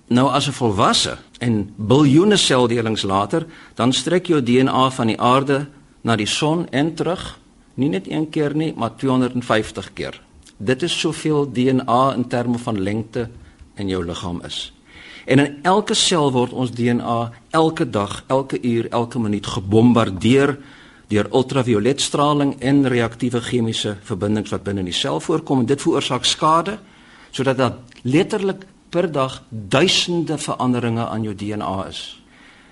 Nou 0.07 0.29
as 0.29 0.47
'n 0.47 0.51
volwasse 0.51 1.17
en 1.39 1.73
biljoene 1.75 2.37
seldelings 2.37 3.01
later, 3.01 3.45
dan 3.73 3.93
strek 3.93 4.27
jou 4.27 4.43
DNA 4.43 4.89
van 4.89 5.07
die 5.07 5.21
aarde 5.21 5.67
na 6.01 6.15
die 6.15 6.27
son 6.27 6.69
en 6.69 6.93
terug, 6.93 7.39
nie 7.73 7.89
net 7.89 8.09
een 8.09 8.29
keer 8.29 8.55
nie, 8.55 8.73
maar 8.77 8.95
250 8.95 9.93
keer. 9.93 10.21
Dit 10.57 10.83
is 10.83 10.99
soveel 10.99 11.51
DNA 11.51 12.13
in 12.13 12.27
terme 12.27 12.57
van 12.57 12.81
lengte 12.81 13.29
in 13.75 13.87
jou 13.87 14.05
liggaam 14.05 14.41
is. 14.45 14.73
En 15.25 15.39
in 15.39 15.57
elke 15.61 15.93
sel 15.93 16.31
word 16.31 16.53
ons 16.53 16.71
DNA 16.71 17.31
elke 17.49 17.89
dag, 17.89 18.23
elke 18.27 18.61
uur, 18.61 18.89
elke 18.89 19.19
minuut 19.19 19.47
gebombardeer 19.47 20.57
deur 21.07 21.27
ultravioletstraling 21.31 22.55
en 22.59 22.87
reaktiewe 22.87 23.41
chemiese 23.41 23.97
verbindings 24.03 24.51
wat 24.51 24.63
binne 24.63 24.79
in 24.79 24.91
die 24.91 24.95
sel 24.95 25.19
voorkom 25.19 25.59
en 25.59 25.65
dit 25.65 25.81
veroorsaak 25.81 26.25
skade 26.25 26.77
sodat 27.31 27.57
daar 27.57 27.73
letterlik 28.01 28.65
per 28.89 29.11
dag 29.11 29.43
duisende 29.49 30.37
veranderinge 30.37 31.07
aan 31.07 31.23
jou 31.23 31.35
DNA 31.35 31.85
is. 31.87 32.21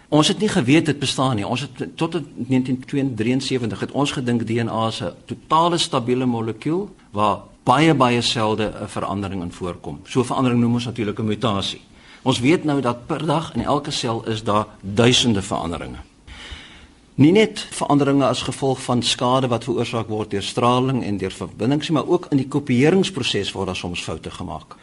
Ons 0.09 0.27
het 0.27 0.39
nie 0.39 0.49
geweet 0.49 0.85
dit 0.85 0.99
bestaan 0.99 1.35
nie. 1.35 1.47
Ons 1.47 1.65
het 1.65 1.97
tot 1.97 2.11
1973 2.13 3.79
het 3.79 3.91
ons 3.91 4.11
gedink 4.11 4.45
DNA 4.47 4.87
is 4.87 5.01
'n 5.01 5.13
totale 5.25 5.77
stabiele 5.77 6.25
molekuul 6.25 6.89
waar 7.11 7.39
baie 7.63 7.93
baie 7.93 8.21
selde 8.21 8.71
'n 8.81 8.87
verandering 8.87 9.41
in 9.41 9.51
voorkom. 9.51 9.99
So 10.05 10.19
'n 10.19 10.25
verandering 10.25 10.61
noem 10.61 10.73
ons 10.73 10.85
natuurlik 10.85 11.19
'n 11.19 11.25
mutasie. 11.25 11.81
Ons 12.21 12.39
weet 12.39 12.63
nou 12.63 12.81
dat 12.81 13.05
per 13.07 13.25
dag 13.25 13.53
in 13.53 13.61
elke 13.61 13.91
sel 13.91 14.23
is 14.27 14.43
daar 14.43 14.65
duisende 14.81 15.41
veranderinge. 15.41 15.97
Nie 17.15 17.31
net 17.31 17.61
veranderinge 17.71 18.25
as 18.27 18.41
gevolg 18.43 18.81
van 18.83 18.99
skade 18.99 19.47
wat 19.47 19.63
veroorsaak 19.63 20.09
word 20.11 20.33
deur 20.35 20.43
straling 20.43 20.99
en 21.07 21.17
deur 21.17 21.31
verbindings, 21.31 21.89
maar 21.95 22.09
ook 22.11 22.27
in 22.35 22.41
die 22.41 22.47
kopieeringsproses 22.51 23.53
word 23.55 23.71
daar 23.71 23.79
soms 23.79 24.03
foute 24.03 24.31
gemaak. 24.35 24.75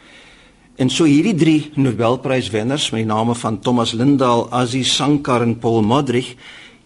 En 0.81 0.89
so 0.89 1.05
hierdie 1.05 1.35
drie 1.37 1.71
Nobelpryswenners 1.77 2.89
met 2.89 3.03
die 3.03 3.11
name 3.11 3.35
van 3.37 3.59
Thomas 3.61 3.93
Lindahl, 3.93 4.47
Aziz 4.49 4.95
Sankar 4.95 5.45
en 5.45 5.59
Paul 5.61 5.83
Modrich 5.85 6.33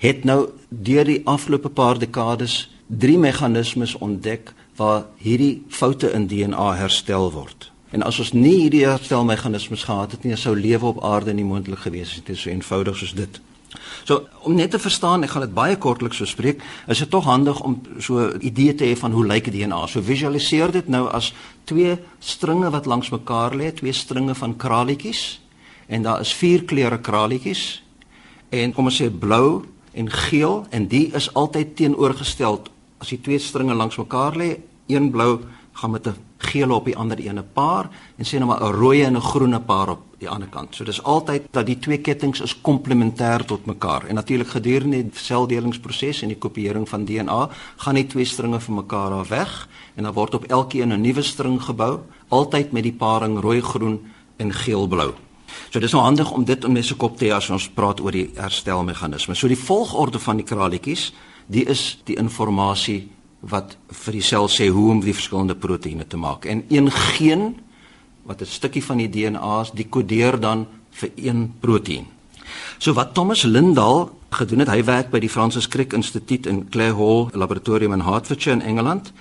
het 0.04 0.28
nou 0.28 0.50
deur 0.68 1.08
die 1.08 1.22
afgelope 1.24 1.72
paar 1.72 1.96
dekades 2.00 2.66
drie 2.88 3.18
meganismes 3.18 3.96
ontdek 4.04 4.52
waar 4.76 5.06
hierdie 5.24 5.64
foute 5.70 6.12
in 6.12 6.28
DNA 6.28 6.74
herstel 6.76 7.32
word. 7.32 7.72
En 7.96 8.04
as 8.04 8.20
ons 8.20 8.34
nie 8.36 8.58
hierdie 8.66 8.84
herstelmeganismes 8.84 9.88
gehad 9.88 10.12
het 10.12 10.28
nie, 10.28 10.36
sou 10.36 10.60
lewe 10.60 10.92
op 10.92 11.04
aarde 11.08 11.32
nie 11.34 11.48
moontlik 11.48 11.88
gewees 11.88 12.18
het. 12.18 12.26
Dit 12.28 12.36
is 12.36 12.42
so 12.44 12.52
eenvoudig 12.52 13.00
soos 13.00 13.16
dit. 13.16 13.40
So 14.08 14.28
om 14.48 14.56
net 14.56 14.72
te 14.72 14.80
verstaan, 14.80 15.24
ek 15.24 15.34
gaan 15.34 15.44
dit 15.44 15.54
baie 15.56 15.76
kortliks 15.76 16.22
so 16.22 16.30
spreek, 16.30 16.62
is 16.88 17.02
dit 17.04 17.10
tog 17.12 17.26
handig 17.28 17.60
om 17.60 17.82
so 18.00 18.20
'n 18.20 18.40
idee 18.42 18.76
te 18.76 18.86
hê 18.86 18.96
van 18.98 19.12
hoe 19.12 19.26
lyk 19.26 19.52
die 19.52 19.64
DNA. 19.64 19.88
So 19.88 20.02
visualiseer 20.02 20.72
dit 20.72 20.88
nou 20.88 21.08
as 21.10 21.34
twee 21.66 21.98
stringe 22.20 22.70
wat 22.70 22.86
langs 22.86 23.10
mekaar 23.10 23.56
lê, 23.56 23.74
twee 23.74 23.94
stringe 23.94 24.36
van 24.36 24.56
kralietjies 24.56 25.42
en 25.88 26.04
daar 26.04 26.20
is 26.22 26.34
vier 26.34 26.64
kleure 26.64 27.00
kralietjies 27.00 27.82
en 28.50 28.74
kom 28.74 28.86
ons 28.86 29.02
sê 29.02 29.10
blou 29.10 29.66
en 29.94 30.10
geel 30.10 30.66
en 30.70 30.88
die 30.88 31.12
is 31.14 31.34
altyd 31.34 31.76
teenoorgestel 31.76 32.62
as 33.00 33.10
die 33.10 33.22
twee 33.22 33.40
stringe 33.40 33.74
langs 33.74 33.98
mekaar 33.98 34.36
lê, 34.36 34.58
een 34.88 35.12
blou 35.12 35.40
gaan 35.74 35.92
met 35.92 36.08
'n 36.08 36.27
geel 36.38 36.72
op 36.72 36.86
die 36.86 36.98
ander 36.98 37.18
ene 37.18 37.44
paar 37.44 37.90
en 38.18 38.26
sê 38.26 38.38
nou 38.38 38.46
maar 38.46 38.62
'n 38.62 38.74
rooi 38.74 39.04
en 39.04 39.16
'n 39.16 39.22
groene 39.22 39.60
paar 39.60 39.90
op 39.90 40.02
die 40.18 40.30
ander 40.30 40.48
kant. 40.48 40.76
So 40.76 40.84
dis 40.84 41.04
altyd 41.04 41.48
dat 41.52 41.66
die 41.66 41.80
twee 41.80 41.98
kettinge 41.98 42.44
is 42.44 42.56
komplementêr 42.62 43.46
tot 43.46 43.66
mekaar. 43.66 44.06
En 44.06 44.16
natuurlik 44.16 44.48
gedurende 44.48 45.04
die 45.04 45.20
seldelingsproses 45.20 46.22
en 46.22 46.28
die 46.28 46.38
kopieering 46.38 46.90
van 46.90 47.06
DNA 47.06 47.50
gaan 47.76 47.96
die 47.96 48.08
twee 48.08 48.26
stringe 48.26 48.60
van 48.60 48.76
mekaar 48.76 49.12
af 49.12 49.28
weg 49.28 49.68
en 49.96 50.04
dan 50.04 50.14
word 50.14 50.34
op 50.34 50.44
elkeen 50.44 50.94
'n 50.94 51.02
nuwe 51.02 51.22
string 51.22 51.62
gebou, 51.62 52.00
altyd 52.28 52.72
met 52.72 52.84
die 52.84 52.94
paring 52.94 53.40
rooi-groen 53.40 54.00
en 54.38 54.54
geel-blou. 54.54 55.14
So 55.70 55.80
dis 55.80 55.92
nou 55.92 56.04
handig 56.04 56.32
om 56.32 56.46
dit 56.46 56.64
in 56.64 56.72
mense 56.72 56.96
kop 56.96 57.18
te 57.18 57.26
hê 57.26 57.34
as 57.34 57.50
ons 57.50 57.70
praat 57.70 58.00
oor 58.00 58.12
die 58.12 58.30
herstelmeganisme. 58.36 59.36
So 59.36 59.48
die 59.48 59.60
volgorde 59.60 60.20
van 60.20 60.36
die 60.38 60.46
kralietjies, 60.46 61.14
die 61.48 61.66
is 61.66 62.00
die 62.04 62.16
inligting 62.16 63.10
wat 63.40 63.78
vir 64.04 64.18
die 64.18 64.26
sel 64.26 64.48
sê 64.48 64.68
hoe 64.74 64.90
om 64.92 65.02
die 65.02 65.14
verskillende 65.14 65.56
proteïene 65.56 66.08
te 66.08 66.18
maak. 66.18 66.46
En 66.46 66.64
een 66.70 66.92
geen 66.92 67.56
wat 68.24 68.42
'n 68.42 68.46
stukkie 68.46 68.84
van 68.84 68.98
die 68.98 69.10
DNA 69.10 69.62
is, 69.62 69.72
dekodeer 69.72 70.40
dan 70.40 70.68
vir 70.92 71.10
een 71.16 71.54
proteïen. 71.60 72.06
So 72.78 72.94
wat 72.94 73.14
Thomas 73.14 73.44
Lindahl 73.44 74.10
gedoen 74.30 74.60
het, 74.60 74.70
hy 74.70 74.84
werk 74.84 75.10
by 75.10 75.20
die 75.20 75.30
Francis 75.30 75.68
Crick 75.68 75.94
Instituut 75.94 76.46
in 76.46 76.70
Clare 76.70 76.96
Hall 76.96 77.30
Laboratorium 77.34 77.94
in 77.94 78.06
Hertfordshire 78.06 78.60
in 78.60 78.66
Engeland. 78.66 79.12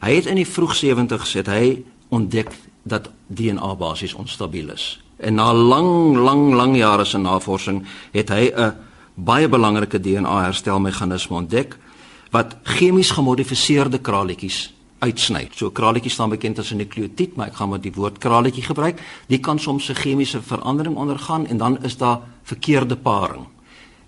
Hy 0.00 0.14
het 0.14 0.26
in 0.26 0.36
die 0.36 0.46
vroeg 0.46 0.76
70's 0.76 1.32
het 1.32 1.46
hy 1.46 1.82
ontdek 2.08 2.50
dat 2.82 3.10
DNA 3.26 3.74
basies 3.78 4.14
onstabiel 4.14 4.72
is. 4.74 5.00
En 5.22 5.34
na 5.34 5.52
lang 5.52 6.16
lang 6.16 6.54
lang 6.54 6.76
jare 6.76 7.04
se 7.04 7.18
navorsing 7.18 7.86
het 8.12 8.28
hy 8.28 8.52
'n 8.54 8.74
baie 9.14 9.48
belangrike 9.48 10.00
DNA 10.00 10.44
herstelmeganisme 10.44 11.36
ontdek 11.36 11.78
wat 12.32 12.56
chemies 12.64 13.10
gemodifiseerde 13.12 14.00
kralietjies 14.00 14.72
uitsny. 15.02 15.48
So 15.54 15.70
kralietjie 15.70 16.10
staan 16.10 16.30
bekend 16.30 16.58
as 16.58 16.72
'n 16.72 16.76
nukleotied, 16.76 17.36
maar 17.36 17.46
ek 17.46 17.54
gaan 17.54 17.68
maar 17.68 17.80
die 17.80 17.92
woord 17.92 18.18
kralietjie 18.18 18.62
gebruik. 18.62 19.00
Die 19.28 19.38
kan 19.38 19.58
soms 19.58 19.88
'n 19.88 19.94
chemiese 19.94 20.42
verandering 20.42 20.96
ondergaan 20.96 21.46
en 21.46 21.56
dan 21.56 21.82
is 21.82 21.96
daar 21.96 22.20
verkeerde 22.42 22.96
paring. 22.96 23.46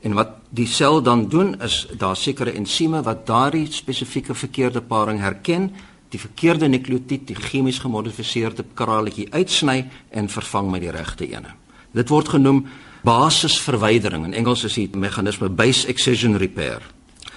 En 0.00 0.12
wat 0.12 0.28
die 0.50 0.66
sel 0.66 1.02
dan 1.02 1.28
doen 1.28 1.60
is 1.60 1.86
daar 1.96 2.16
sekere 2.16 2.52
ensieme 2.52 3.02
wat 3.02 3.26
daardie 3.26 3.72
spesifieke 3.72 4.34
verkeerde 4.34 4.80
paring 4.80 5.20
herken, 5.20 5.72
die 6.08 6.20
verkeerde 6.20 6.68
nukleotied, 6.68 7.26
die 7.26 7.36
chemies 7.36 7.78
gemodifiseerde 7.78 8.64
kralietjie 8.74 9.32
uitsny 9.32 9.88
en 10.10 10.28
vervang 10.28 10.70
met 10.70 10.80
die 10.80 10.90
regte 10.90 11.28
ene. 11.28 11.54
Dit 11.92 12.08
word 12.08 12.28
genoem 12.28 12.66
basisverwydering. 13.02 14.24
In 14.24 14.34
Engels 14.34 14.64
is 14.64 14.74
dit 14.74 14.94
meganisme 14.94 15.48
base 15.48 15.86
excision 15.86 16.36
repair. 16.36 16.93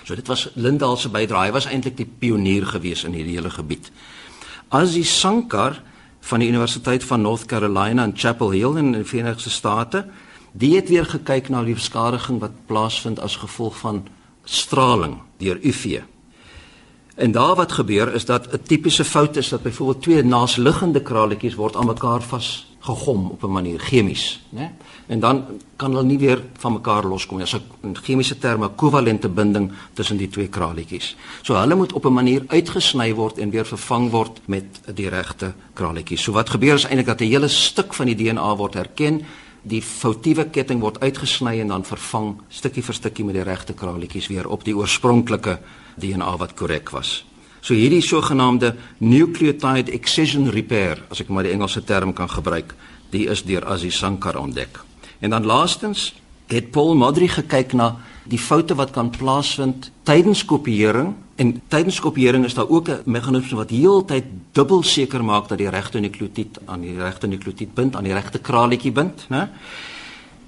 So 0.07 0.15
dit 0.15 0.27
was 0.27 0.45
Lindahl 0.55 0.95
se 0.95 1.09
bydrae. 1.11 1.49
Hy 1.49 1.51
was 1.51 1.65
eintlik 1.67 1.97
die 1.99 2.07
pionier 2.07 2.63
gewees 2.65 3.03
in 3.03 3.15
hierdie 3.17 3.35
hele 3.35 3.49
gebied. 3.51 3.89
Azi 4.71 5.03
Sankar 5.03 5.81
van 6.29 6.39
die 6.39 6.47
Universiteit 6.47 7.03
van 7.03 7.25
North 7.25 7.43
Carolina 7.45 8.05
in 8.07 8.13
Chapel 8.15 8.53
Hill 8.55 8.77
in 8.79 8.93
die 8.95 9.03
Verenigde 9.03 9.51
State, 9.51 10.05
die 10.55 10.77
het 10.77 10.87
weer 10.87 11.05
gekyk 11.05 11.49
na 11.51 11.65
die 11.67 11.75
beskadiging 11.75 12.39
wat 12.39 12.55
plaasvind 12.71 13.19
as 13.19 13.35
gevolg 13.41 13.75
van 13.83 14.05
straling 14.47 15.19
deur 15.43 15.59
UV. 15.59 15.99
En 17.19 17.35
daar 17.35 17.55
wat 17.59 17.75
gebeur 17.75 18.13
is 18.15 18.25
dat 18.25 18.47
'n 18.53 18.63
tipiese 18.63 19.03
fout 19.03 19.35
is 19.35 19.49
dat 19.49 19.63
byvoorbeeld 19.63 20.03
twee 20.03 20.23
naasliggende 20.23 21.01
kraletjies 21.01 21.55
word 21.55 21.75
aan 21.75 21.85
mekaar 21.85 22.21
vasgegom 22.87 23.29
op 23.31 23.43
'n 23.43 23.51
manier 23.51 23.79
chemies, 23.79 24.41
né? 24.49 24.71
en 25.07 25.19
dan 25.19 25.45
kan 25.75 25.91
hulle 25.91 26.03
nie 26.03 26.17
weer 26.17 26.43
van 26.57 26.73
mekaar 26.73 27.03
loskom 27.03 27.37
nie. 27.37 27.45
As 27.45 27.53
'n 27.53 27.95
chemiese 27.95 28.37
term 28.37 28.63
'n 28.63 28.75
kovalente 28.75 29.29
binding 29.29 29.71
tussen 29.93 30.17
die 30.17 30.29
twee 30.29 30.47
kralietjies. 30.47 31.15
So 31.41 31.55
hulle 31.55 31.75
moet 31.75 31.93
op 31.93 32.05
'n 32.05 32.13
manier 32.13 32.43
uitgesny 32.47 33.13
word 33.13 33.37
en 33.37 33.49
weer 33.49 33.65
vervang 33.65 34.09
word 34.11 34.41
met 34.45 34.65
die 34.95 35.09
regte 35.09 35.53
kralietjies. 35.73 36.21
So 36.21 36.31
wat 36.31 36.49
gebeur 36.49 36.73
is 36.73 36.85
eintlik 36.85 37.05
dat 37.05 37.21
'n 37.21 37.31
hele 37.31 37.47
stuk 37.47 37.93
van 37.93 38.05
die 38.05 38.15
DNA 38.15 38.55
word 38.55 38.73
herken, 38.73 39.21
die 39.61 39.81
foutiewe 39.81 40.49
ketting 40.49 40.79
word 40.79 40.99
uitgesny 40.99 41.59
en 41.59 41.67
dan 41.67 41.83
vervang 41.83 42.35
stukkie 42.49 42.83
vir 42.83 42.93
stukkie 42.93 43.25
met 43.25 43.35
die 43.35 43.43
regte 43.43 43.73
kralietjies 43.73 44.27
weer 44.27 44.47
op 44.47 44.63
die 44.63 44.75
oorspronklike 44.75 45.59
DNA 45.95 46.37
wat 46.37 46.53
korrek 46.53 46.89
was. 46.89 47.25
So 47.67 47.75
hierdie 47.75 48.01
sogenaamde 48.01 48.75
nucleotide 49.03 49.91
excision 49.91 50.47
repair, 50.55 51.01
as 51.11 51.19
ek 51.19 51.27
maar 51.27 51.43
die 51.43 51.51
Engelse 51.51 51.81
term 51.83 52.13
kan 52.15 52.29
gebruik, 52.31 52.71
die 53.11 53.25
is 53.27 53.41
deur 53.43 53.65
Aziz 53.67 53.97
Sankar 53.99 54.37
ontdek. 54.39 54.79
En 55.19 55.33
dan 55.35 55.43
laastens 55.43 56.13
het 56.47 56.69
Paul 56.71 56.95
Modri 56.95 57.27
gekyk 57.27 57.75
na 57.75 57.89
die 58.23 58.39
foute 58.39 58.77
wat 58.79 58.93
kan 58.95 59.09
plaasvind 59.11 59.89
tydens 60.07 60.45
kopieering 60.47 61.11
en 61.35 61.53
tydens 61.67 61.99
kopieering 61.99 62.45
is 62.47 62.55
daar 62.55 62.71
ook 62.71 62.87
'n 62.87 63.01
meganisme 63.03 63.57
wat 63.57 63.75
heeltyd 63.75 64.23
dubbel 64.55 64.83
seker 64.83 65.23
maak 65.23 65.49
dat 65.49 65.57
die 65.57 65.69
regte 65.69 65.99
nukleotied 65.99 66.59
aan 66.65 66.81
die 66.81 66.95
regte 66.95 67.27
nukleotied 67.27 67.73
bind 67.73 67.95
aan 67.95 68.03
die 68.03 68.13
regte 68.13 68.39
kraletjie 68.39 68.91
bind, 68.91 69.27
né? 69.29 69.49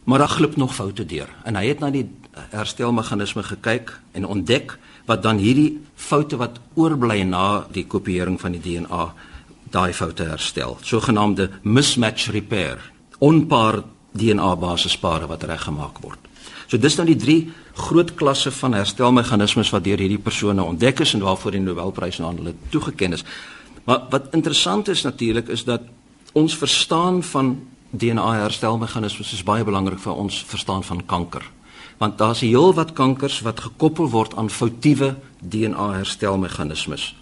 Maar 0.03 0.19
daar 0.19 0.35
glip 0.37 0.55
nog 0.55 0.75
foute 0.75 1.05
deur. 1.05 1.27
En 1.43 1.55
hy 1.55 1.67
het 1.67 1.79
na 1.79 1.89
die 1.89 2.09
herstelmeganisme 2.49 3.43
gekyk 3.43 3.99
en 4.11 4.25
ontdek 4.25 4.79
wat 5.09 5.23
dan 5.25 5.41
hierdie 5.41 5.79
foute 5.97 6.37
wat 6.37 6.59
oorbly 6.77 7.23
na 7.25 7.65
die 7.73 7.87
kopieering 7.89 8.37
van 8.41 8.53
die 8.53 8.61
DNA 8.61 9.07
daai 9.73 9.93
foute 9.93 10.27
herstel. 10.29 10.77
Sogenaamde 10.85 11.49
mismatch 11.63 12.29
repair. 12.33 12.77
Onpaar 13.19 13.81
DNA 14.13 14.55
basispare 14.55 15.27
wat 15.29 15.43
reggemaak 15.49 16.01
word. 16.05 16.29
So 16.69 16.77
dis 16.77 16.97
nou 16.99 17.07
die 17.09 17.17
drie 17.17 17.39
groot 17.79 18.13
klasse 18.17 18.51
van 18.53 18.75
herstelmeganismes 18.77 19.71
wat 19.73 19.85
deur 19.85 20.01
hierdie 20.01 20.21
persone 20.21 20.63
ontdek 20.63 21.01
is 21.05 21.15
en 21.17 21.25
waarvoor 21.25 21.57
die 21.57 21.63
Nobelprys 21.63 22.21
aan 22.21 22.41
hulle 22.41 22.53
toegekend 22.69 23.17
is. 23.17 23.25
Maar 23.85 24.05
wat 24.13 24.33
interessant 24.37 24.89
is 24.93 25.01
natuurlik 25.07 25.49
is 25.49 25.63
dat 25.65 25.87
ons 26.37 26.57
verstaan 26.57 27.23
van 27.23 27.55
DNA 27.89 28.33
herstelmeganismes 28.43 29.33
is 29.33 29.45
baie 29.45 29.65
belangrik 29.65 30.01
vir 30.03 30.13
ons 30.13 30.43
verstaan 30.45 30.83
van 30.85 31.01
kanker. 31.05 31.45
Want 31.99 32.17
daar's 32.17 32.41
heelwat 32.45 32.93
kankers 32.95 33.41
wat 33.43 33.59
gekoppel 33.59 34.09
word 34.09 34.35
aan 34.39 34.49
foutiewe 34.49 35.15
DNA 35.39 35.91
herstelmeganismes. 35.99 37.15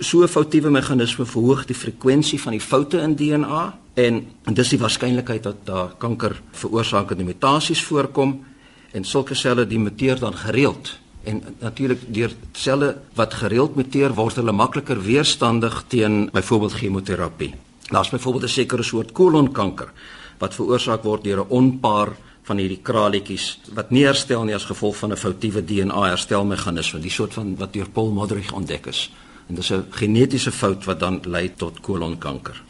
So 0.00 0.22
'n 0.22 0.28
foutiewe 0.28 0.70
meganisme 0.70 1.26
verhoog 1.26 1.66
die 1.66 1.76
frekwensie 1.76 2.40
van 2.40 2.52
die 2.52 2.60
foute 2.60 2.98
in 2.98 3.14
DNA 3.14 3.78
en, 3.94 4.26
en 4.44 4.54
dis 4.54 4.68
die 4.68 4.78
waarskynlikheid 4.78 5.42
dat 5.42 5.56
daar 5.64 5.94
kanker 5.98 6.40
veroorsakende 6.50 7.24
mutasies 7.24 7.84
voorkom 7.84 8.44
en 8.92 9.04
sulke 9.04 9.34
selle 9.34 9.66
die 9.66 9.78
muteer 9.78 10.18
dan 10.18 10.34
gereeld 10.34 10.98
en 11.24 11.42
natuurlik 11.60 12.00
deur 12.14 12.32
selle 12.52 12.96
wat 13.14 13.34
gereeld 13.34 13.76
muteer 13.78 14.14
word 14.14 14.40
hulle 14.40 14.52
makliker 14.52 15.02
weerstandig 15.02 15.84
teen 15.88 16.30
byvoorbeeld 16.32 16.72
chemoterapie. 16.72 17.54
Daar's 17.90 18.10
byvoorbeeld 18.10 18.44
'n 18.44 18.48
sekere 18.48 18.82
soort 18.82 19.12
kolonkanker 19.12 19.92
wat 20.38 20.54
veroorsaak 20.54 21.02
word 21.02 21.24
deur 21.24 21.38
'n 21.38 21.48
onpaar 21.48 22.16
van 22.42 22.58
hierdie 22.58 22.80
kralietjies 22.82 23.58
wat 23.74 23.90
nie 23.90 24.04
herstel 24.04 24.44
nie 24.44 24.54
as 24.54 24.64
gevolg 24.64 24.96
van 24.96 25.12
'n 25.12 25.16
foutiewe 25.16 25.64
DNA 25.64 26.02
herstelmeganisme, 26.08 27.00
die 27.00 27.10
soort 27.10 27.34
van 27.34 27.56
wat 27.56 27.72
deur 27.72 27.88
Paul 27.88 28.10
Modrich 28.10 28.52
ontdek 28.52 28.86
is. 28.86 29.10
En 29.48 29.54
dis 29.54 29.72
'n 29.72 29.86
genetiese 29.90 30.52
fout 30.52 30.84
wat 30.84 31.00
dan 31.00 31.20
lei 31.24 31.54
tot 31.56 31.80
kolonkanker. 31.80 32.62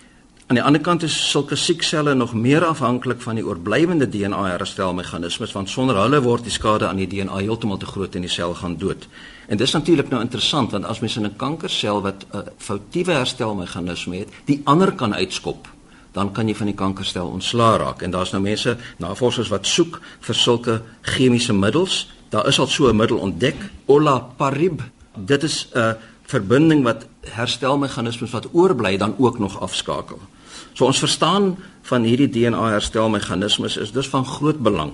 Aan 0.52 0.58
die 0.58 0.64
ander 0.64 0.82
kant 0.84 1.02
is 1.02 1.14
sulke 1.30 1.56
siekselle 1.56 2.14
nog 2.14 2.34
meer 2.34 2.64
afhanklik 2.64 3.20
van 3.20 3.38
die 3.38 3.44
oorblywende 3.46 4.08
DNA-herstelmeganismes 4.08 5.52
want 5.52 5.70
sonder 5.70 5.96
hulle 5.96 6.20
word 6.20 6.44
die 6.44 6.52
skade 6.52 6.88
aan 6.88 6.98
die 7.00 7.06
DNA 7.06 7.38
heeltemal 7.38 7.78
te 7.80 7.86
groot 7.86 8.14
en 8.14 8.20
die 8.20 8.30
sel 8.30 8.52
gaan 8.54 8.76
dood. 8.76 9.06
En 9.48 9.56
dis 9.56 9.72
natuurlik 9.72 10.10
nou 10.10 10.20
interessant 10.20 10.70
want 10.70 10.84
as 10.84 11.00
mens 11.00 11.16
in 11.16 11.24
'n 11.24 11.36
kankersel 11.36 12.02
wat 12.02 12.26
'n 12.34 12.50
foutiewe 12.58 13.12
herstelmeganisme 13.12 14.16
het, 14.16 14.28
die 14.44 14.60
ander 14.64 14.92
kan 14.92 15.14
uitskop, 15.14 15.68
dan 16.12 16.32
kan 16.32 16.48
jy 16.48 16.54
van 16.54 16.66
die 16.66 16.76
kankersel 16.76 17.28
ontslaa 17.28 17.76
raak. 17.76 18.02
En 18.02 18.10
daar's 18.10 18.32
nou 18.32 18.42
mense, 18.42 18.76
navorsers 18.98 19.48
wat 19.48 19.66
soek 19.66 20.00
vir 20.20 20.34
sulke 20.34 20.82
chemiese 21.00 21.52
middels. 21.52 22.06
Daar 22.30 22.46
is 22.48 22.58
al 22.58 22.66
so 22.66 22.88
'n 22.88 22.96
middel 22.96 23.18
ontdek, 23.18 23.56
olaparib. 23.86 24.82
Dit 25.16 25.42
is 25.42 25.68
'n 25.74 25.96
verbinding 26.22 26.82
wat 26.82 27.06
herstelmeganismes 27.20 28.30
wat 28.30 28.48
oorbly 28.52 28.96
dan 28.96 29.14
ook 29.18 29.38
nog 29.38 29.60
afskakel. 29.60 30.18
So 30.72 30.84
ons 30.84 30.98
verstaan 30.98 31.56
van 31.82 32.02
hierdie 32.02 32.28
DNA 32.28 32.68
herstelmeganismes 32.68 33.76
is 33.76 33.92
dus 33.92 34.08
van 34.08 34.24
groot 34.24 34.62
belang 34.62 34.92